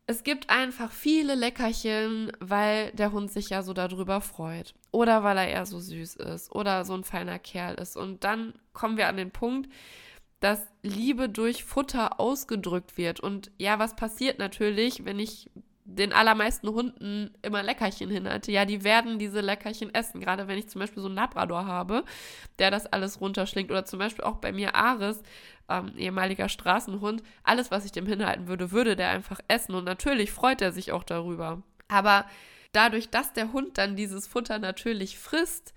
Es 0.06 0.22
gibt 0.22 0.50
einfach 0.50 0.92
viele 0.92 1.34
Leckerchen, 1.34 2.32
weil 2.40 2.90
der 2.92 3.12
Hund 3.12 3.30
sich 3.30 3.50
ja 3.50 3.62
so 3.62 3.72
darüber 3.72 4.20
freut. 4.20 4.74
Oder 4.90 5.22
weil 5.22 5.38
er 5.38 5.48
eher 5.48 5.66
so 5.66 5.78
süß 5.78 6.16
ist 6.16 6.54
oder 6.54 6.84
so 6.84 6.94
ein 6.94 7.04
feiner 7.04 7.38
Kerl 7.38 7.74
ist. 7.76 7.96
Und 7.96 8.24
dann 8.24 8.54
kommen 8.72 8.96
wir 8.96 9.08
an 9.08 9.16
den 9.16 9.30
Punkt, 9.30 9.70
dass 10.44 10.60
Liebe 10.82 11.30
durch 11.30 11.64
Futter 11.64 12.20
ausgedrückt 12.20 12.98
wird. 12.98 13.18
Und 13.18 13.50
ja, 13.56 13.78
was 13.78 13.96
passiert 13.96 14.38
natürlich, 14.38 15.06
wenn 15.06 15.18
ich 15.18 15.50
den 15.86 16.12
allermeisten 16.12 16.68
Hunden 16.68 17.30
immer 17.40 17.62
Leckerchen 17.62 18.10
hinhalte? 18.10 18.52
Ja, 18.52 18.66
die 18.66 18.84
werden 18.84 19.18
diese 19.18 19.40
Leckerchen 19.40 19.94
essen. 19.94 20.20
Gerade 20.20 20.46
wenn 20.46 20.58
ich 20.58 20.68
zum 20.68 20.80
Beispiel 20.80 21.00
so 21.00 21.08
einen 21.08 21.16
Labrador 21.16 21.64
habe, 21.64 22.04
der 22.58 22.70
das 22.70 22.84
alles 22.84 23.22
runterschlingt. 23.22 23.70
Oder 23.70 23.86
zum 23.86 23.98
Beispiel 23.98 24.26
auch 24.26 24.36
bei 24.36 24.52
mir 24.52 24.74
Ares, 24.74 25.22
ähm, 25.70 25.94
ehemaliger 25.96 26.50
Straßenhund. 26.50 27.22
Alles, 27.42 27.70
was 27.70 27.86
ich 27.86 27.92
dem 27.92 28.04
hinhalten 28.04 28.46
würde, 28.46 28.70
würde 28.70 28.96
der 28.96 29.08
einfach 29.08 29.40
essen. 29.48 29.74
Und 29.74 29.84
natürlich 29.84 30.30
freut 30.30 30.60
er 30.60 30.72
sich 30.72 30.92
auch 30.92 31.04
darüber. 31.04 31.62
Aber 31.88 32.26
dadurch, 32.72 33.08
dass 33.08 33.32
der 33.32 33.54
Hund 33.54 33.78
dann 33.78 33.96
dieses 33.96 34.26
Futter 34.26 34.58
natürlich 34.58 35.18
frisst, 35.18 35.72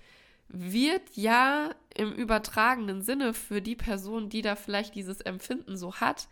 wird 0.50 1.16
ja 1.16 1.72
im 1.96 2.12
übertragenen 2.12 3.02
Sinne 3.02 3.34
für 3.34 3.62
die 3.62 3.76
Person, 3.76 4.30
die 4.30 4.42
da 4.42 4.56
vielleicht 4.56 4.96
dieses 4.96 5.22
Empfinden 5.22 5.78
so 5.78 5.96
hat, 5.96 6.28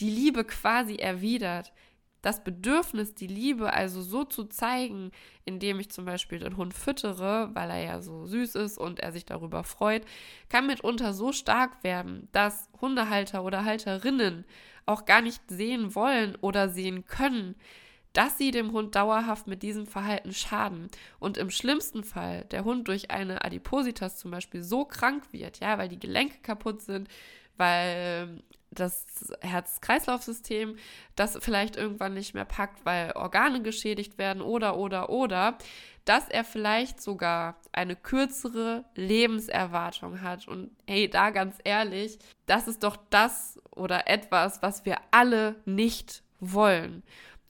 die 0.00 0.10
Liebe 0.10 0.44
quasi 0.44 0.96
erwidert. 0.96 1.72
Das 2.22 2.44
Bedürfnis, 2.44 3.14
die 3.14 3.26
Liebe 3.26 3.72
also 3.72 4.02
so 4.02 4.24
zu 4.24 4.44
zeigen, 4.44 5.10
indem 5.46 5.80
ich 5.80 5.90
zum 5.90 6.04
Beispiel 6.04 6.38
den 6.38 6.56
Hund 6.56 6.74
füttere, 6.74 7.50
weil 7.54 7.70
er 7.70 7.82
ja 7.82 8.02
so 8.02 8.26
süß 8.26 8.56
ist 8.56 8.76
und 8.76 9.00
er 9.00 9.12
sich 9.12 9.24
darüber 9.24 9.64
freut, 9.64 10.04
kann 10.50 10.66
mitunter 10.66 11.14
so 11.14 11.32
stark 11.32 11.82
werden, 11.82 12.28
dass 12.32 12.68
Hundehalter 12.80 13.42
oder 13.42 13.64
Halterinnen 13.64 14.44
auch 14.84 15.06
gar 15.06 15.22
nicht 15.22 15.42
sehen 15.48 15.94
wollen 15.94 16.36
oder 16.36 16.68
sehen 16.68 17.06
können, 17.06 17.54
dass 18.12 18.38
sie 18.38 18.50
dem 18.50 18.72
Hund 18.72 18.94
dauerhaft 18.94 19.46
mit 19.46 19.62
diesem 19.62 19.86
Verhalten 19.86 20.32
schaden 20.32 20.90
und 21.18 21.38
im 21.38 21.50
schlimmsten 21.50 22.04
Fall 22.04 22.44
der 22.46 22.64
Hund 22.64 22.88
durch 22.88 23.10
eine 23.10 23.44
Adipositas 23.44 24.18
zum 24.18 24.30
Beispiel 24.30 24.62
so 24.62 24.84
krank 24.84 25.32
wird, 25.32 25.60
ja, 25.60 25.78
weil 25.78 25.88
die 25.88 26.00
Gelenke 26.00 26.38
kaputt 26.42 26.82
sind, 26.82 27.08
weil 27.56 28.42
das 28.70 29.34
Herz-Kreislauf-System 29.40 30.76
das 31.16 31.38
vielleicht 31.40 31.76
irgendwann 31.76 32.14
nicht 32.14 32.34
mehr 32.34 32.44
packt, 32.44 32.84
weil 32.84 33.12
Organe 33.12 33.62
geschädigt 33.62 34.16
werden 34.18 34.42
oder 34.42 34.76
oder 34.76 35.10
oder, 35.10 35.58
dass 36.04 36.28
er 36.28 36.44
vielleicht 36.44 37.02
sogar 37.02 37.56
eine 37.72 37.96
kürzere 37.96 38.84
Lebenserwartung 38.94 40.22
hat. 40.22 40.48
Und 40.48 40.70
hey, 40.86 41.08
da 41.08 41.30
ganz 41.30 41.56
ehrlich, 41.64 42.18
das 42.46 42.68
ist 42.68 42.82
doch 42.82 42.96
das 43.10 43.60
oder 43.70 44.08
etwas, 44.08 44.62
was 44.62 44.84
wir 44.84 44.98
alle 45.10 45.56
nicht 45.64 46.22
wollen. 46.38 47.02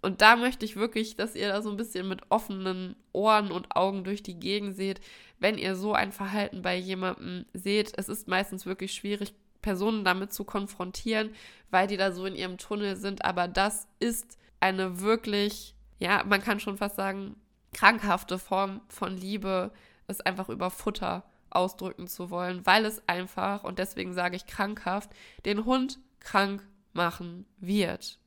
Und 0.03 0.23
da 0.23 0.37
möchte 0.37 0.65
ich 0.65 0.77
wirklich, 0.77 1.17
dass 1.17 1.35
ihr 1.35 1.49
da 1.49 1.63
so 1.63 1.71
ein 1.71 1.77
bisschen 1.77 2.09
mit 2.09 2.23
offenen 2.31 2.97
Ohren 3.13 3.51
und 3.51 3.77
Augen 3.77 4.05
durch 4.05 4.23
die 4.23 4.39
Gegend 4.39 4.75
seht, 4.75 5.01
wenn 5.39 5.59
ihr 5.59 5.77
so 5.77 5.93
ein 5.93 6.13
Verhalten 6.13 6.63
bei 6.63 6.77
jemandem 6.77 7.45
seht. 7.53 7.93
Es 7.97 8.09
ist 8.09 8.29
meistens 8.29 8.67
wirklich 8.67 8.93
schwierig, 8.93 9.35
Personen 9.63 10.05
damit 10.05 10.33
zu 10.33 10.45
konfrontieren, 10.45 11.35
weil 11.71 11.87
die 11.87 11.97
da 11.97 12.13
so 12.13 12.25
in 12.25 12.35
ihrem 12.35 12.57
Tunnel 12.57 12.97
sind. 12.97 13.25
Aber 13.25 13.47
das 13.47 13.89
ist 13.99 14.39
eine 14.59 15.01
wirklich, 15.01 15.75
ja, 15.99 16.25
man 16.25 16.43
kann 16.43 16.61
schon 16.61 16.79
fast 16.79 16.97
sagen, 16.97 17.37
krankhafte 17.73 18.39
Form 18.39 18.81
von 18.89 19.17
Liebe, 19.17 19.73
es 20.07 20.21
einfach 20.21 20.49
über 20.49 20.71
Futter 20.71 21.25
ausdrücken 21.51 22.07
zu 22.07 22.31
wollen, 22.31 22.65
weil 22.65 22.85
es 22.85 23.07
einfach, 23.09 23.65
und 23.65 23.79
deswegen 23.79 24.13
sage 24.13 24.37
ich 24.37 24.47
krankhaft, 24.47 25.11
den 25.45 25.65
Hund 25.65 25.99
krank 26.21 26.67
machen 26.93 27.47
wird. 27.59 28.20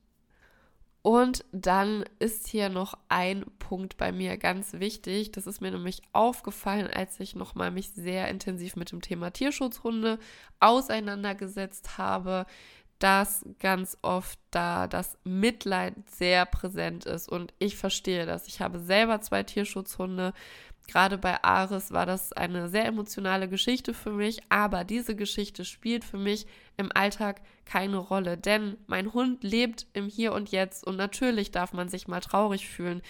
Und 1.06 1.44
dann 1.52 2.06
ist 2.18 2.48
hier 2.48 2.70
noch 2.70 2.94
ein 3.10 3.44
Punkt 3.58 3.98
bei 3.98 4.10
mir 4.10 4.38
ganz 4.38 4.72
wichtig. 4.72 5.32
Das 5.32 5.46
ist 5.46 5.60
mir 5.60 5.70
nämlich 5.70 6.00
aufgefallen, 6.14 6.86
als 6.86 7.20
ich 7.20 7.36
nochmal 7.36 7.70
mich 7.70 7.90
sehr 7.90 8.28
intensiv 8.28 8.74
mit 8.74 8.90
dem 8.90 9.02
Thema 9.02 9.30
Tierschutzhunde 9.30 10.18
auseinandergesetzt 10.60 11.98
habe, 11.98 12.46
dass 13.00 13.44
ganz 13.58 13.98
oft 14.00 14.38
da 14.50 14.86
das 14.86 15.18
Mitleid 15.24 15.92
sehr 16.08 16.46
präsent 16.46 17.04
ist. 17.04 17.28
Und 17.28 17.52
ich 17.58 17.76
verstehe 17.76 18.24
das. 18.24 18.48
Ich 18.48 18.62
habe 18.62 18.78
selber 18.80 19.20
zwei 19.20 19.42
Tierschutzhunde. 19.42 20.32
Gerade 20.86 21.18
bei 21.18 21.44
Ares 21.44 21.92
war 21.92 22.06
das 22.06 22.32
eine 22.32 22.70
sehr 22.70 22.86
emotionale 22.86 23.46
Geschichte 23.46 23.92
für 23.92 24.12
mich, 24.12 24.40
aber 24.48 24.84
diese 24.84 25.14
Geschichte 25.14 25.66
spielt 25.66 26.02
für 26.02 26.18
mich 26.18 26.46
im 26.76 26.90
Alltag 26.94 27.40
keine 27.64 27.98
Rolle, 27.98 28.36
denn 28.36 28.76
mein 28.86 29.12
Hund 29.12 29.42
lebt 29.42 29.86
im 29.92 30.06
Hier 30.08 30.32
und 30.32 30.50
Jetzt 30.50 30.86
und 30.86 30.96
natürlich 30.96 31.50
darf 31.50 31.72
man 31.72 31.88
sich 31.88 32.08
mal 32.08 32.20
traurig 32.20 32.68
fühlen, 32.68 33.02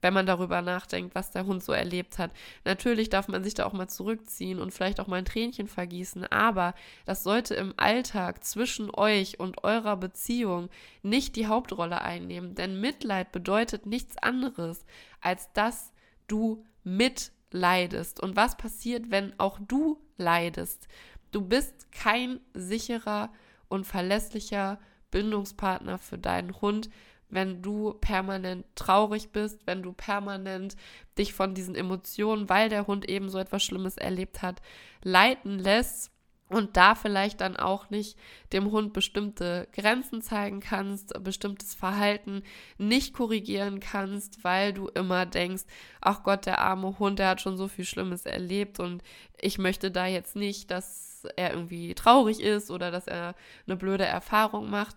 wenn 0.00 0.14
man 0.14 0.26
darüber 0.26 0.62
nachdenkt, 0.62 1.14
was 1.14 1.30
der 1.30 1.46
Hund 1.46 1.62
so 1.62 1.72
erlebt 1.72 2.18
hat. 2.18 2.30
Natürlich 2.64 3.10
darf 3.10 3.28
man 3.28 3.42
sich 3.42 3.54
da 3.54 3.66
auch 3.66 3.72
mal 3.72 3.88
zurückziehen 3.88 4.60
und 4.60 4.72
vielleicht 4.72 5.00
auch 5.00 5.06
mal 5.06 5.16
ein 5.16 5.24
Tränchen 5.24 5.66
vergießen, 5.66 6.24
aber 6.26 6.74
das 7.04 7.24
sollte 7.24 7.54
im 7.54 7.74
Alltag 7.76 8.44
zwischen 8.44 8.90
euch 8.94 9.40
und 9.40 9.64
eurer 9.64 9.96
Beziehung 9.96 10.68
nicht 11.02 11.36
die 11.36 11.46
Hauptrolle 11.46 12.00
einnehmen, 12.02 12.54
denn 12.54 12.80
Mitleid 12.80 13.32
bedeutet 13.32 13.86
nichts 13.86 14.16
anderes, 14.18 14.84
als 15.20 15.52
dass 15.52 15.92
du 16.28 16.64
mitleidest. 16.84 18.20
Und 18.20 18.36
was 18.36 18.56
passiert, 18.56 19.10
wenn 19.10 19.38
auch 19.38 19.58
du 19.66 20.00
leidest? 20.16 20.86
Du 21.30 21.42
bist 21.42 21.92
kein 21.92 22.40
sicherer 22.54 23.30
und 23.68 23.86
verlässlicher 23.86 24.78
Bindungspartner 25.10 25.98
für 25.98 26.18
deinen 26.18 26.60
Hund, 26.60 26.90
wenn 27.30 27.60
du 27.60 27.92
permanent 28.00 28.64
traurig 28.74 29.30
bist, 29.32 29.66
wenn 29.66 29.82
du 29.82 29.92
permanent 29.92 30.76
dich 31.18 31.34
von 31.34 31.54
diesen 31.54 31.74
Emotionen, 31.74 32.48
weil 32.48 32.68
der 32.68 32.86
Hund 32.86 33.08
eben 33.08 33.28
so 33.28 33.38
etwas 33.38 33.62
Schlimmes 33.62 33.96
erlebt 33.96 34.40
hat, 34.40 34.62
leiten 35.02 35.58
lässt 35.58 36.10
und 36.48 36.76
da 36.78 36.94
vielleicht 36.94 37.42
dann 37.42 37.56
auch 37.56 37.90
nicht 37.90 38.16
dem 38.52 38.70
Hund 38.70 38.94
bestimmte 38.94 39.68
Grenzen 39.72 40.22
zeigen 40.22 40.60
kannst, 40.60 41.12
bestimmtes 41.22 41.74
Verhalten 41.74 42.42
nicht 42.78 43.12
korrigieren 43.12 43.80
kannst, 43.80 44.44
weil 44.44 44.72
du 44.72 44.88
immer 44.88 45.26
denkst, 45.26 45.64
ach 46.00 46.22
Gott, 46.22 46.46
der 46.46 46.60
arme 46.60 46.98
Hund, 46.98 47.18
der 47.18 47.28
hat 47.28 47.42
schon 47.42 47.58
so 47.58 47.68
viel 47.68 47.84
Schlimmes 47.84 48.24
erlebt 48.24 48.80
und 48.80 49.02
ich 49.38 49.58
möchte 49.58 49.90
da 49.90 50.06
jetzt 50.06 50.36
nicht, 50.36 50.70
dass 50.70 51.07
er 51.24 51.52
irgendwie 51.52 51.94
traurig 51.94 52.40
ist 52.40 52.70
oder 52.70 52.90
dass 52.90 53.06
er 53.06 53.34
eine 53.66 53.76
blöde 53.76 54.04
Erfahrung 54.04 54.70
macht. 54.70 54.96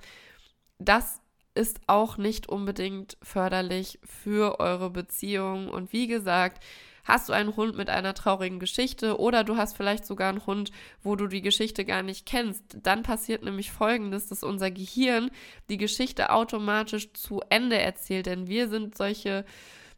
Das 0.80 1.22
ist 1.54 1.82
auch 1.88 2.18
nicht 2.18 2.48
unbedingt 2.48 3.18
förderlich 3.22 4.00
für 4.04 4.60
eure 4.60 4.90
Beziehung 4.90 5.70
und 5.70 5.92
wie 5.92 6.08
gesagt, 6.08 6.64
hast 7.04 7.30
du 7.30 7.34
einen 7.34 7.56
Hund 7.56 7.76
mit 7.76 7.90
einer 7.90 8.14
traurigen 8.14 8.60
Geschichte 8.60 9.20
oder 9.20 9.44
du 9.44 9.58
hast 9.58 9.76
vielleicht 9.76 10.06
sogar 10.06 10.30
einen 10.30 10.46
Hund, 10.46 10.72
wo 11.04 11.16
du 11.16 11.28
die 11.28 11.42
Geschichte 11.42 11.84
gar 11.86 12.04
nicht 12.04 12.26
kennst, 12.26 12.64
dann 12.84 13.04
passiert 13.04 13.44
nämlich 13.44 13.72
Folgendes, 13.72 14.28
dass 14.28 14.44
unser 14.44 14.72
Gehirn 14.72 15.32
die 15.70 15.78
Geschichte 15.78 16.32
automatisch 16.32 17.12
zu 17.14 17.42
Ende 17.50 17.80
erzählt, 17.80 18.28
denn 18.28 18.48
wir 18.48 18.70
sind 18.70 18.98
solche 18.98 19.46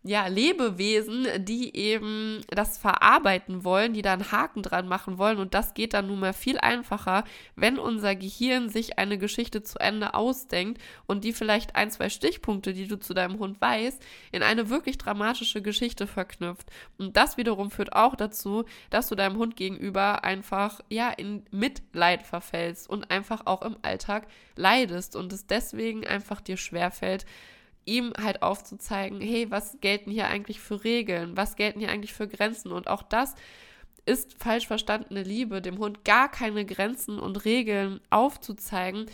ja, 0.05 0.27
Lebewesen, 0.27 1.27
die 1.45 1.75
eben 1.77 2.41
das 2.49 2.77
verarbeiten 2.77 3.63
wollen, 3.63 3.93
die 3.93 4.01
da 4.01 4.11
einen 4.11 4.33
Haken 4.33 4.61
dran 4.61 4.85
machen 4.85 5.17
wollen. 5.17 5.37
Und 5.37 5.53
das 5.53 5.73
geht 5.73 5.93
dann 5.93 6.07
nun 6.07 6.19
mal 6.19 6.33
viel 6.33 6.57
einfacher, 6.57 7.23
wenn 7.55 7.79
unser 7.79 8.13
Gehirn 8.13 8.67
sich 8.67 8.99
eine 8.99 9.17
Geschichte 9.17 9.63
zu 9.63 9.79
Ende 9.79 10.13
ausdenkt 10.13 10.81
und 11.05 11.23
die 11.23 11.31
vielleicht 11.31 11.77
ein, 11.77 11.89
zwei 11.89 12.09
Stichpunkte, 12.09 12.73
die 12.73 12.87
du 12.87 12.99
zu 12.99 13.13
deinem 13.13 13.39
Hund 13.39 13.61
weißt, 13.61 14.03
in 14.33 14.43
eine 14.43 14.69
wirklich 14.69 14.97
dramatische 14.97 15.61
Geschichte 15.61 16.05
verknüpft. 16.05 16.69
Und 16.97 17.15
das 17.15 17.37
wiederum 17.37 17.71
führt 17.71 17.93
auch 17.93 18.15
dazu, 18.15 18.65
dass 18.89 19.07
du 19.07 19.15
deinem 19.15 19.37
Hund 19.37 19.55
gegenüber 19.55 20.25
einfach, 20.25 20.81
ja, 20.89 21.11
in 21.11 21.45
Mitleid 21.49 22.23
verfällst 22.23 22.89
und 22.89 23.09
einfach 23.09 23.45
auch 23.45 23.61
im 23.61 23.77
Alltag 23.83 24.27
leidest 24.57 25.15
und 25.15 25.31
es 25.31 25.47
deswegen 25.47 26.05
einfach 26.05 26.41
dir 26.41 26.57
schwerfällt, 26.57 27.25
ihm 27.85 28.13
halt 28.21 28.41
aufzuzeigen, 28.41 29.21
hey, 29.21 29.49
was 29.49 29.77
gelten 29.81 30.11
hier 30.11 30.27
eigentlich 30.27 30.59
für 30.59 30.83
Regeln, 30.83 31.35
was 31.37 31.55
gelten 31.55 31.79
hier 31.79 31.89
eigentlich 31.89 32.13
für 32.13 32.27
Grenzen? 32.27 32.71
Und 32.71 32.87
auch 32.87 33.03
das 33.03 33.35
ist 34.05 34.35
falsch 34.41 34.67
verstandene 34.67 35.23
Liebe, 35.23 35.61
dem 35.61 35.77
Hund 35.77 36.03
gar 36.03 36.29
keine 36.29 36.65
Grenzen 36.65 37.19
und 37.19 37.45
Regeln 37.45 38.01
aufzuzeigen, 38.09 39.05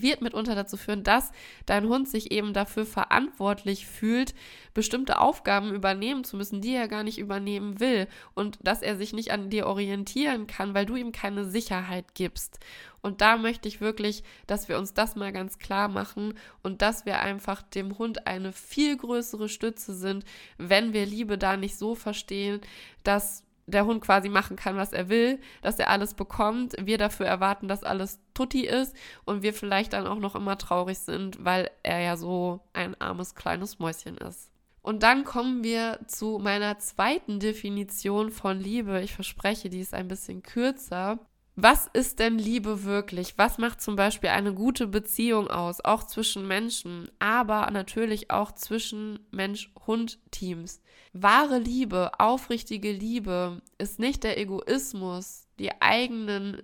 wird 0.00 0.22
mitunter 0.22 0.54
dazu 0.54 0.76
führen, 0.76 1.02
dass 1.02 1.32
dein 1.66 1.88
Hund 1.88 2.08
sich 2.08 2.30
eben 2.30 2.54
dafür 2.54 2.86
verantwortlich 2.86 3.86
fühlt, 3.86 4.34
bestimmte 4.72 5.20
Aufgaben 5.20 5.74
übernehmen 5.74 6.24
zu 6.24 6.36
müssen, 6.36 6.62
die 6.62 6.74
er 6.74 6.88
gar 6.88 7.02
nicht 7.02 7.18
übernehmen 7.18 7.80
will 7.80 8.08
und 8.34 8.58
dass 8.62 8.80
er 8.80 8.96
sich 8.96 9.12
nicht 9.12 9.32
an 9.32 9.50
dir 9.50 9.66
orientieren 9.66 10.46
kann, 10.46 10.72
weil 10.72 10.86
du 10.86 10.96
ihm 10.96 11.12
keine 11.12 11.44
Sicherheit 11.44 12.14
gibst. 12.14 12.60
Und 13.02 13.20
da 13.20 13.36
möchte 13.36 13.68
ich 13.68 13.80
wirklich, 13.80 14.22
dass 14.46 14.68
wir 14.68 14.78
uns 14.78 14.94
das 14.94 15.16
mal 15.16 15.32
ganz 15.32 15.58
klar 15.58 15.88
machen 15.88 16.34
und 16.62 16.82
dass 16.82 17.04
wir 17.04 17.20
einfach 17.20 17.60
dem 17.60 17.98
Hund 17.98 18.26
eine 18.26 18.52
viel 18.52 18.96
größere 18.96 19.48
Stütze 19.48 19.92
sind, 19.92 20.24
wenn 20.56 20.92
wir 20.92 21.04
Liebe 21.04 21.36
da 21.36 21.56
nicht 21.56 21.76
so 21.76 21.96
verstehen, 21.96 22.60
dass 23.02 23.44
der 23.66 23.86
Hund 23.86 24.02
quasi 24.02 24.28
machen 24.28 24.56
kann, 24.56 24.76
was 24.76 24.92
er 24.92 25.08
will, 25.08 25.40
dass 25.62 25.78
er 25.78 25.90
alles 25.90 26.14
bekommt, 26.14 26.74
wir 26.80 26.98
dafür 26.98 27.26
erwarten, 27.26 27.68
dass 27.68 27.84
alles 27.84 28.20
tutti 28.42 28.66
ist 28.66 28.94
und 29.24 29.42
wir 29.42 29.54
vielleicht 29.54 29.92
dann 29.92 30.06
auch 30.06 30.18
noch 30.18 30.34
immer 30.34 30.58
traurig 30.58 30.98
sind, 30.98 31.44
weil 31.44 31.70
er 31.82 32.00
ja 32.00 32.16
so 32.16 32.60
ein 32.72 33.00
armes 33.00 33.34
kleines 33.34 33.78
Mäuschen 33.78 34.18
ist. 34.18 34.50
Und 34.82 35.04
dann 35.04 35.24
kommen 35.24 35.62
wir 35.62 36.00
zu 36.08 36.40
meiner 36.42 36.78
zweiten 36.78 37.38
Definition 37.38 38.30
von 38.32 38.58
Liebe. 38.58 39.00
Ich 39.02 39.14
verspreche, 39.14 39.70
die 39.70 39.80
ist 39.80 39.94
ein 39.94 40.08
bisschen 40.08 40.42
kürzer. 40.42 41.20
Was 41.54 41.88
ist 41.92 42.18
denn 42.18 42.38
Liebe 42.38 42.82
wirklich? 42.82 43.36
Was 43.36 43.58
macht 43.58 43.80
zum 43.80 43.94
Beispiel 43.94 44.30
eine 44.30 44.54
gute 44.54 44.88
Beziehung 44.88 45.48
aus? 45.48 45.84
Auch 45.84 46.02
zwischen 46.04 46.48
Menschen, 46.48 47.10
aber 47.20 47.70
natürlich 47.70 48.30
auch 48.30 48.52
zwischen 48.52 49.20
Mensch-Hund-Teams. 49.30 50.80
Wahre 51.12 51.58
Liebe, 51.58 52.10
aufrichtige 52.18 52.90
Liebe 52.90 53.60
ist 53.78 54.00
nicht 54.00 54.24
der 54.24 54.38
Egoismus, 54.38 55.46
die 55.58 55.80
eigenen 55.80 56.62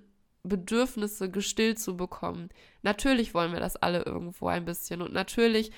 Bedürfnisse 0.49 1.31
gestillt 1.31 1.79
zu 1.79 1.96
bekommen. 1.96 2.49
Natürlich 2.83 3.35
wollen 3.35 3.53
wir 3.53 3.61
das 3.61 3.77
alle 3.77 4.03
irgendwo 4.05 4.49
ein 4.49 4.64
bisschen 4.64 5.03
und 5.03 5.12
natürlich 5.12 5.70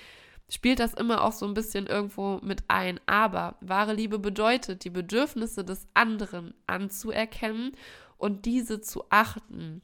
spielt 0.48 0.80
das 0.80 0.94
immer 0.94 1.22
auch 1.22 1.32
so 1.32 1.46
ein 1.46 1.54
bisschen 1.54 1.86
irgendwo 1.86 2.40
mit 2.42 2.64
ein. 2.68 3.00
Aber 3.06 3.56
wahre 3.60 3.94
Liebe 3.94 4.18
bedeutet, 4.18 4.84
die 4.84 4.90
Bedürfnisse 4.90 5.64
des 5.64 5.86
anderen 5.94 6.54
anzuerkennen 6.66 7.72
und 8.18 8.44
diese 8.46 8.80
zu 8.80 9.04
achten. 9.10 9.82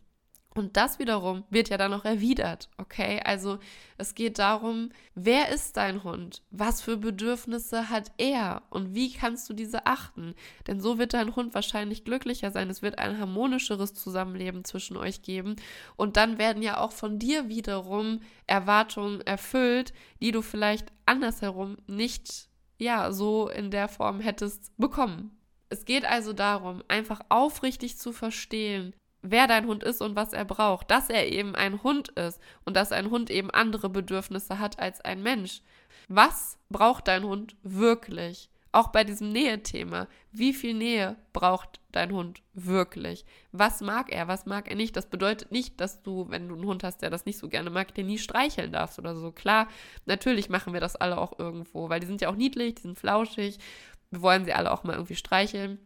Und 0.56 0.78
das 0.78 0.98
wiederum 0.98 1.44
wird 1.50 1.68
ja 1.68 1.76
dann 1.76 1.90
noch 1.90 2.06
erwidert, 2.06 2.70
okay? 2.78 3.20
Also 3.22 3.58
es 3.98 4.14
geht 4.14 4.38
darum, 4.38 4.88
wer 5.14 5.50
ist 5.50 5.76
dein 5.76 6.02
Hund? 6.02 6.42
Was 6.50 6.80
für 6.80 6.96
Bedürfnisse 6.96 7.90
hat 7.90 8.10
er? 8.16 8.62
Und 8.70 8.94
wie 8.94 9.12
kannst 9.12 9.50
du 9.50 9.52
diese 9.52 9.84
achten? 9.84 10.34
Denn 10.66 10.80
so 10.80 10.98
wird 10.98 11.12
dein 11.12 11.36
Hund 11.36 11.52
wahrscheinlich 11.52 12.04
glücklicher 12.04 12.52
sein. 12.52 12.70
Es 12.70 12.80
wird 12.80 12.98
ein 12.98 13.18
harmonischeres 13.18 13.92
Zusammenleben 13.92 14.64
zwischen 14.64 14.96
euch 14.96 15.20
geben. 15.20 15.56
Und 15.96 16.16
dann 16.16 16.38
werden 16.38 16.62
ja 16.62 16.78
auch 16.78 16.92
von 16.92 17.18
dir 17.18 17.50
wiederum 17.50 18.20
Erwartungen 18.46 19.20
erfüllt, 19.20 19.92
die 20.22 20.32
du 20.32 20.40
vielleicht 20.40 20.90
andersherum 21.04 21.76
nicht, 21.86 22.48
ja, 22.78 23.12
so 23.12 23.50
in 23.50 23.70
der 23.70 23.88
Form 23.88 24.20
hättest 24.20 24.74
bekommen. 24.78 25.36
Es 25.68 25.84
geht 25.84 26.06
also 26.06 26.32
darum, 26.32 26.82
einfach 26.88 27.20
aufrichtig 27.28 27.98
zu 27.98 28.12
verstehen, 28.12 28.94
wer 29.30 29.46
dein 29.46 29.66
Hund 29.66 29.84
ist 29.84 30.00
und 30.00 30.16
was 30.16 30.32
er 30.32 30.44
braucht, 30.44 30.90
dass 30.90 31.10
er 31.10 31.30
eben 31.30 31.54
ein 31.54 31.82
Hund 31.82 32.08
ist 32.10 32.40
und 32.64 32.76
dass 32.76 32.92
ein 32.92 33.10
Hund 33.10 33.30
eben 33.30 33.50
andere 33.50 33.88
Bedürfnisse 33.88 34.58
hat 34.58 34.78
als 34.78 35.00
ein 35.00 35.22
Mensch. 35.22 35.62
Was 36.08 36.58
braucht 36.68 37.08
dein 37.08 37.24
Hund 37.24 37.56
wirklich? 37.62 38.50
Auch 38.72 38.88
bei 38.88 39.04
diesem 39.04 39.30
Nähe-Thema. 39.30 40.06
Wie 40.32 40.52
viel 40.52 40.74
Nähe 40.74 41.16
braucht 41.32 41.80
dein 41.92 42.12
Hund 42.12 42.42
wirklich? 42.52 43.24
Was 43.50 43.80
mag 43.80 44.12
er, 44.12 44.28
was 44.28 44.44
mag 44.44 44.68
er 44.68 44.76
nicht? 44.76 44.94
Das 44.96 45.08
bedeutet 45.08 45.50
nicht, 45.50 45.80
dass 45.80 46.02
du, 46.02 46.26
wenn 46.28 46.48
du 46.48 46.54
einen 46.54 46.66
Hund 46.66 46.84
hast, 46.84 47.00
der 47.00 47.08
das 47.08 47.24
nicht 47.24 47.38
so 47.38 47.48
gerne 47.48 47.70
mag, 47.70 47.94
den 47.94 48.06
nie 48.06 48.18
streicheln 48.18 48.72
darfst 48.72 48.98
oder 48.98 49.16
so. 49.16 49.32
Klar, 49.32 49.68
natürlich 50.04 50.50
machen 50.50 50.74
wir 50.74 50.80
das 50.80 50.94
alle 50.94 51.16
auch 51.16 51.38
irgendwo, 51.38 51.88
weil 51.88 52.00
die 52.00 52.06
sind 52.06 52.20
ja 52.20 52.28
auch 52.28 52.36
niedlich, 52.36 52.74
die 52.74 52.82
sind 52.82 52.98
flauschig 52.98 53.58
wir 54.10 54.22
wollen 54.22 54.44
sie 54.44 54.52
alle 54.52 54.72
auch 54.72 54.84
mal 54.84 54.94
irgendwie 54.94 55.16
streicheln. 55.16 55.78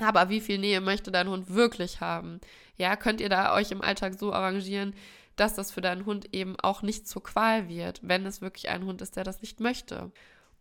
Aber 0.00 0.28
wie 0.28 0.40
viel 0.40 0.58
Nähe 0.58 0.80
möchte 0.80 1.10
dein 1.10 1.28
Hund 1.28 1.54
wirklich 1.54 2.00
haben? 2.00 2.40
Ja, 2.76 2.96
könnt 2.96 3.20
ihr 3.20 3.28
da 3.28 3.54
euch 3.54 3.70
im 3.70 3.80
Alltag 3.80 4.14
so 4.18 4.32
arrangieren, 4.32 4.94
dass 5.36 5.54
das 5.54 5.70
für 5.70 5.80
deinen 5.80 6.06
Hund 6.06 6.34
eben 6.34 6.58
auch 6.60 6.82
nicht 6.82 7.06
zur 7.06 7.22
Qual 7.22 7.68
wird, 7.68 8.00
wenn 8.02 8.26
es 8.26 8.40
wirklich 8.40 8.68
ein 8.68 8.84
Hund 8.84 9.02
ist, 9.02 9.16
der 9.16 9.24
das 9.24 9.42
nicht 9.42 9.60
möchte. 9.60 10.10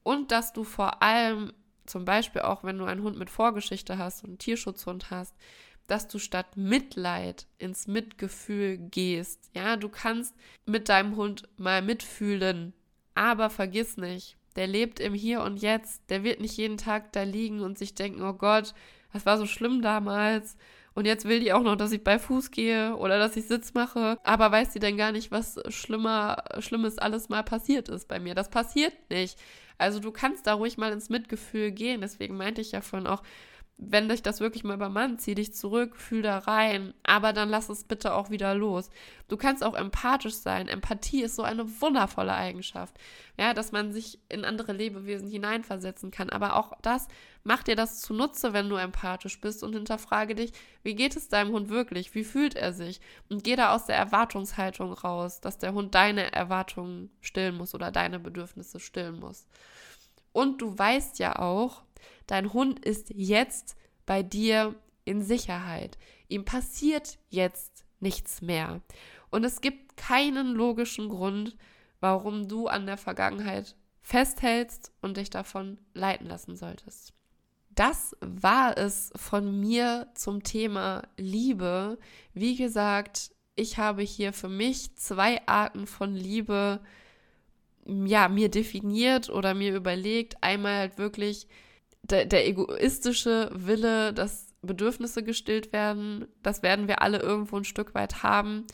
Und 0.03 0.31
dass 0.31 0.53
du 0.53 0.63
vor 0.63 1.01
allem, 1.01 1.53
zum 1.85 2.05
Beispiel 2.05 2.41
auch 2.41 2.63
wenn 2.63 2.77
du 2.77 2.85
einen 2.85 3.03
Hund 3.03 3.17
mit 3.17 3.29
Vorgeschichte 3.29 3.97
hast 3.97 4.23
und 4.23 4.31
einen 4.31 4.39
Tierschutzhund 4.39 5.11
hast, 5.11 5.33
dass 5.87 6.07
du 6.07 6.19
statt 6.19 6.57
Mitleid 6.57 7.45
ins 7.57 7.87
Mitgefühl 7.87 8.77
gehst. 8.77 9.49
Ja, 9.53 9.77
du 9.77 9.89
kannst 9.89 10.35
mit 10.65 10.89
deinem 10.89 11.15
Hund 11.15 11.47
mal 11.57 11.81
mitfühlen, 11.81 12.73
aber 13.13 13.49
vergiss 13.49 13.97
nicht, 13.97 14.35
der 14.55 14.67
lebt 14.67 14.99
im 14.99 15.13
Hier 15.13 15.41
und 15.41 15.61
Jetzt, 15.61 16.09
der 16.09 16.23
wird 16.23 16.39
nicht 16.39 16.57
jeden 16.57 16.77
Tag 16.77 17.11
da 17.13 17.23
liegen 17.23 17.61
und 17.61 17.77
sich 17.77 17.93
denken, 17.93 18.23
oh 18.23 18.33
Gott, 18.33 18.73
das 19.15 19.25
war 19.25 19.37
so 19.37 19.45
schlimm 19.45 19.81
damals. 19.81 20.57
Und 20.93 21.05
jetzt 21.05 21.25
will 21.25 21.39
die 21.39 21.53
auch 21.53 21.63
noch, 21.63 21.75
dass 21.75 21.91
ich 21.91 22.03
bei 22.03 22.19
Fuß 22.19 22.51
gehe 22.51 22.95
oder 22.97 23.17
dass 23.17 23.35
ich 23.35 23.47
Sitz 23.47 23.73
mache. 23.73 24.17
Aber 24.23 24.51
weiß 24.51 24.73
sie 24.73 24.79
denn 24.79 24.97
gar 24.97 25.11
nicht, 25.11 25.31
was 25.31 25.57
schlimmer, 25.69 26.43
Schlimmes 26.59 26.97
alles 26.97 27.29
mal 27.29 27.43
passiert 27.43 27.89
ist 27.89 28.07
bei 28.07 28.19
mir? 28.19 28.35
Das 28.35 28.49
passiert 28.49 28.93
nicht. 29.09 29.37
Also 29.77 29.99
du 29.99 30.11
kannst 30.11 30.47
da 30.47 30.53
ruhig 30.53 30.77
mal 30.77 30.91
ins 30.91 31.09
Mitgefühl 31.09 31.71
gehen. 31.71 32.01
Deswegen 32.01 32.37
meinte 32.37 32.61
ich 32.61 32.73
ja 32.73 32.81
vorhin 32.81 33.07
auch, 33.07 33.23
wenn 33.77 34.07
dich 34.07 34.23
das 34.23 34.39
wirklich 34.39 34.63
mal 34.63 34.75
übermannt, 34.75 35.19
zieh 35.19 35.35
dich 35.35 35.53
zurück, 35.53 35.97
fühl 35.97 36.21
da 36.21 36.37
rein, 36.39 36.93
aber 37.03 37.33
dann 37.33 37.49
lass 37.49 37.67
es 37.67 37.83
bitte 37.83 38.13
auch 38.13 38.29
wieder 38.29 38.55
los. 38.55 38.89
Du 39.27 39.35
kannst 39.35 39.65
auch 39.65 39.73
empathisch 39.73 40.35
sein. 40.35 40.69
Empathie 40.69 41.23
ist 41.23 41.35
so 41.35 41.43
eine 41.43 41.81
wundervolle 41.81 42.33
Eigenschaft. 42.33 42.95
Ja, 43.37 43.53
dass 43.53 43.73
man 43.73 43.91
sich 43.91 44.19
in 44.29 44.45
andere 44.45 44.71
Lebewesen 44.71 45.29
hineinversetzen 45.29 46.09
kann. 46.09 46.29
Aber 46.29 46.55
auch 46.55 46.71
das 46.81 47.07
macht 47.45 47.67
dir 47.67 47.75
das 47.75 48.01
zunutze, 48.01 48.53
wenn 48.53 48.69
du 48.69 48.75
empathisch 48.75 49.39
bist 49.39 49.63
und 49.63 49.73
hinterfrage 49.73 50.35
dich, 50.35 50.51
wie 50.83 50.95
geht 50.95 51.15
es 51.15 51.29
deinem 51.29 51.53
Hund 51.53 51.69
wirklich? 51.69 52.13
Wie 52.13 52.23
fühlt 52.23 52.55
er 52.55 52.73
sich? 52.73 52.99
Und 53.29 53.43
geh 53.43 53.55
da 53.55 53.73
aus 53.73 53.85
der 53.85 53.95
Erwartungshaltung 53.95 54.93
raus, 54.93 55.41
dass 55.41 55.57
der 55.57 55.73
Hund 55.73 55.95
deine 55.95 56.33
Erwartungen 56.33 57.09
stillen 57.21 57.55
muss 57.55 57.73
oder 57.73 57.91
deine 57.91 58.19
Bedürfnisse 58.19 58.79
stillen 58.79 59.19
muss. 59.19 59.47
Und 60.33 60.61
du 60.61 60.77
weißt 60.77 61.19
ja 61.19 61.39
auch, 61.39 61.85
Dein 62.27 62.53
Hund 62.53 62.83
ist 62.83 63.11
jetzt 63.13 63.75
bei 64.05 64.23
dir 64.23 64.75
in 65.03 65.21
Sicherheit. 65.21 65.97
Ihm 66.27 66.45
passiert 66.45 67.19
jetzt 67.29 67.85
nichts 67.99 68.41
mehr. 68.41 68.81
Und 69.29 69.43
es 69.43 69.61
gibt 69.61 69.97
keinen 69.97 70.53
logischen 70.53 71.09
Grund, 71.09 71.55
warum 71.99 72.47
du 72.47 72.67
an 72.67 72.85
der 72.85 72.97
Vergangenheit 72.97 73.75
festhältst 74.01 74.91
und 75.01 75.17
dich 75.17 75.29
davon 75.29 75.79
leiten 75.93 76.27
lassen 76.27 76.55
solltest. 76.55 77.14
Das 77.75 78.15
war 78.21 78.77
es 78.77 79.11
von 79.15 79.59
mir 79.59 80.07
zum 80.15 80.43
Thema 80.43 81.03
Liebe. 81.17 81.97
Wie 82.33 82.55
gesagt, 82.55 83.31
ich 83.55 83.77
habe 83.77 84.01
hier 84.01 84.33
für 84.33 84.49
mich 84.49 84.95
zwei 84.95 85.45
Arten 85.47 85.85
von 85.85 86.15
Liebe 86.15 86.79
ja, 87.85 88.29
mir 88.29 88.49
definiert 88.49 89.29
oder 89.29 89.53
mir 89.53 89.75
überlegt. 89.75 90.35
Einmal 90.41 90.79
halt 90.79 90.97
wirklich 90.97 91.47
der, 92.03 92.25
der 92.25 92.47
egoistische 92.47 93.49
Wille, 93.53 94.13
dass 94.13 94.47
Bedürfnisse 94.61 95.23
gestillt 95.23 95.71
werden. 95.71 96.27
Das 96.41 96.63
werden 96.63 96.87
wir 96.87 97.01
alle 97.01 97.19
irgendwo 97.19 97.57
ein 97.57 97.63
Stück 97.65 97.93
weit 97.93 98.23
haben. 98.23 98.65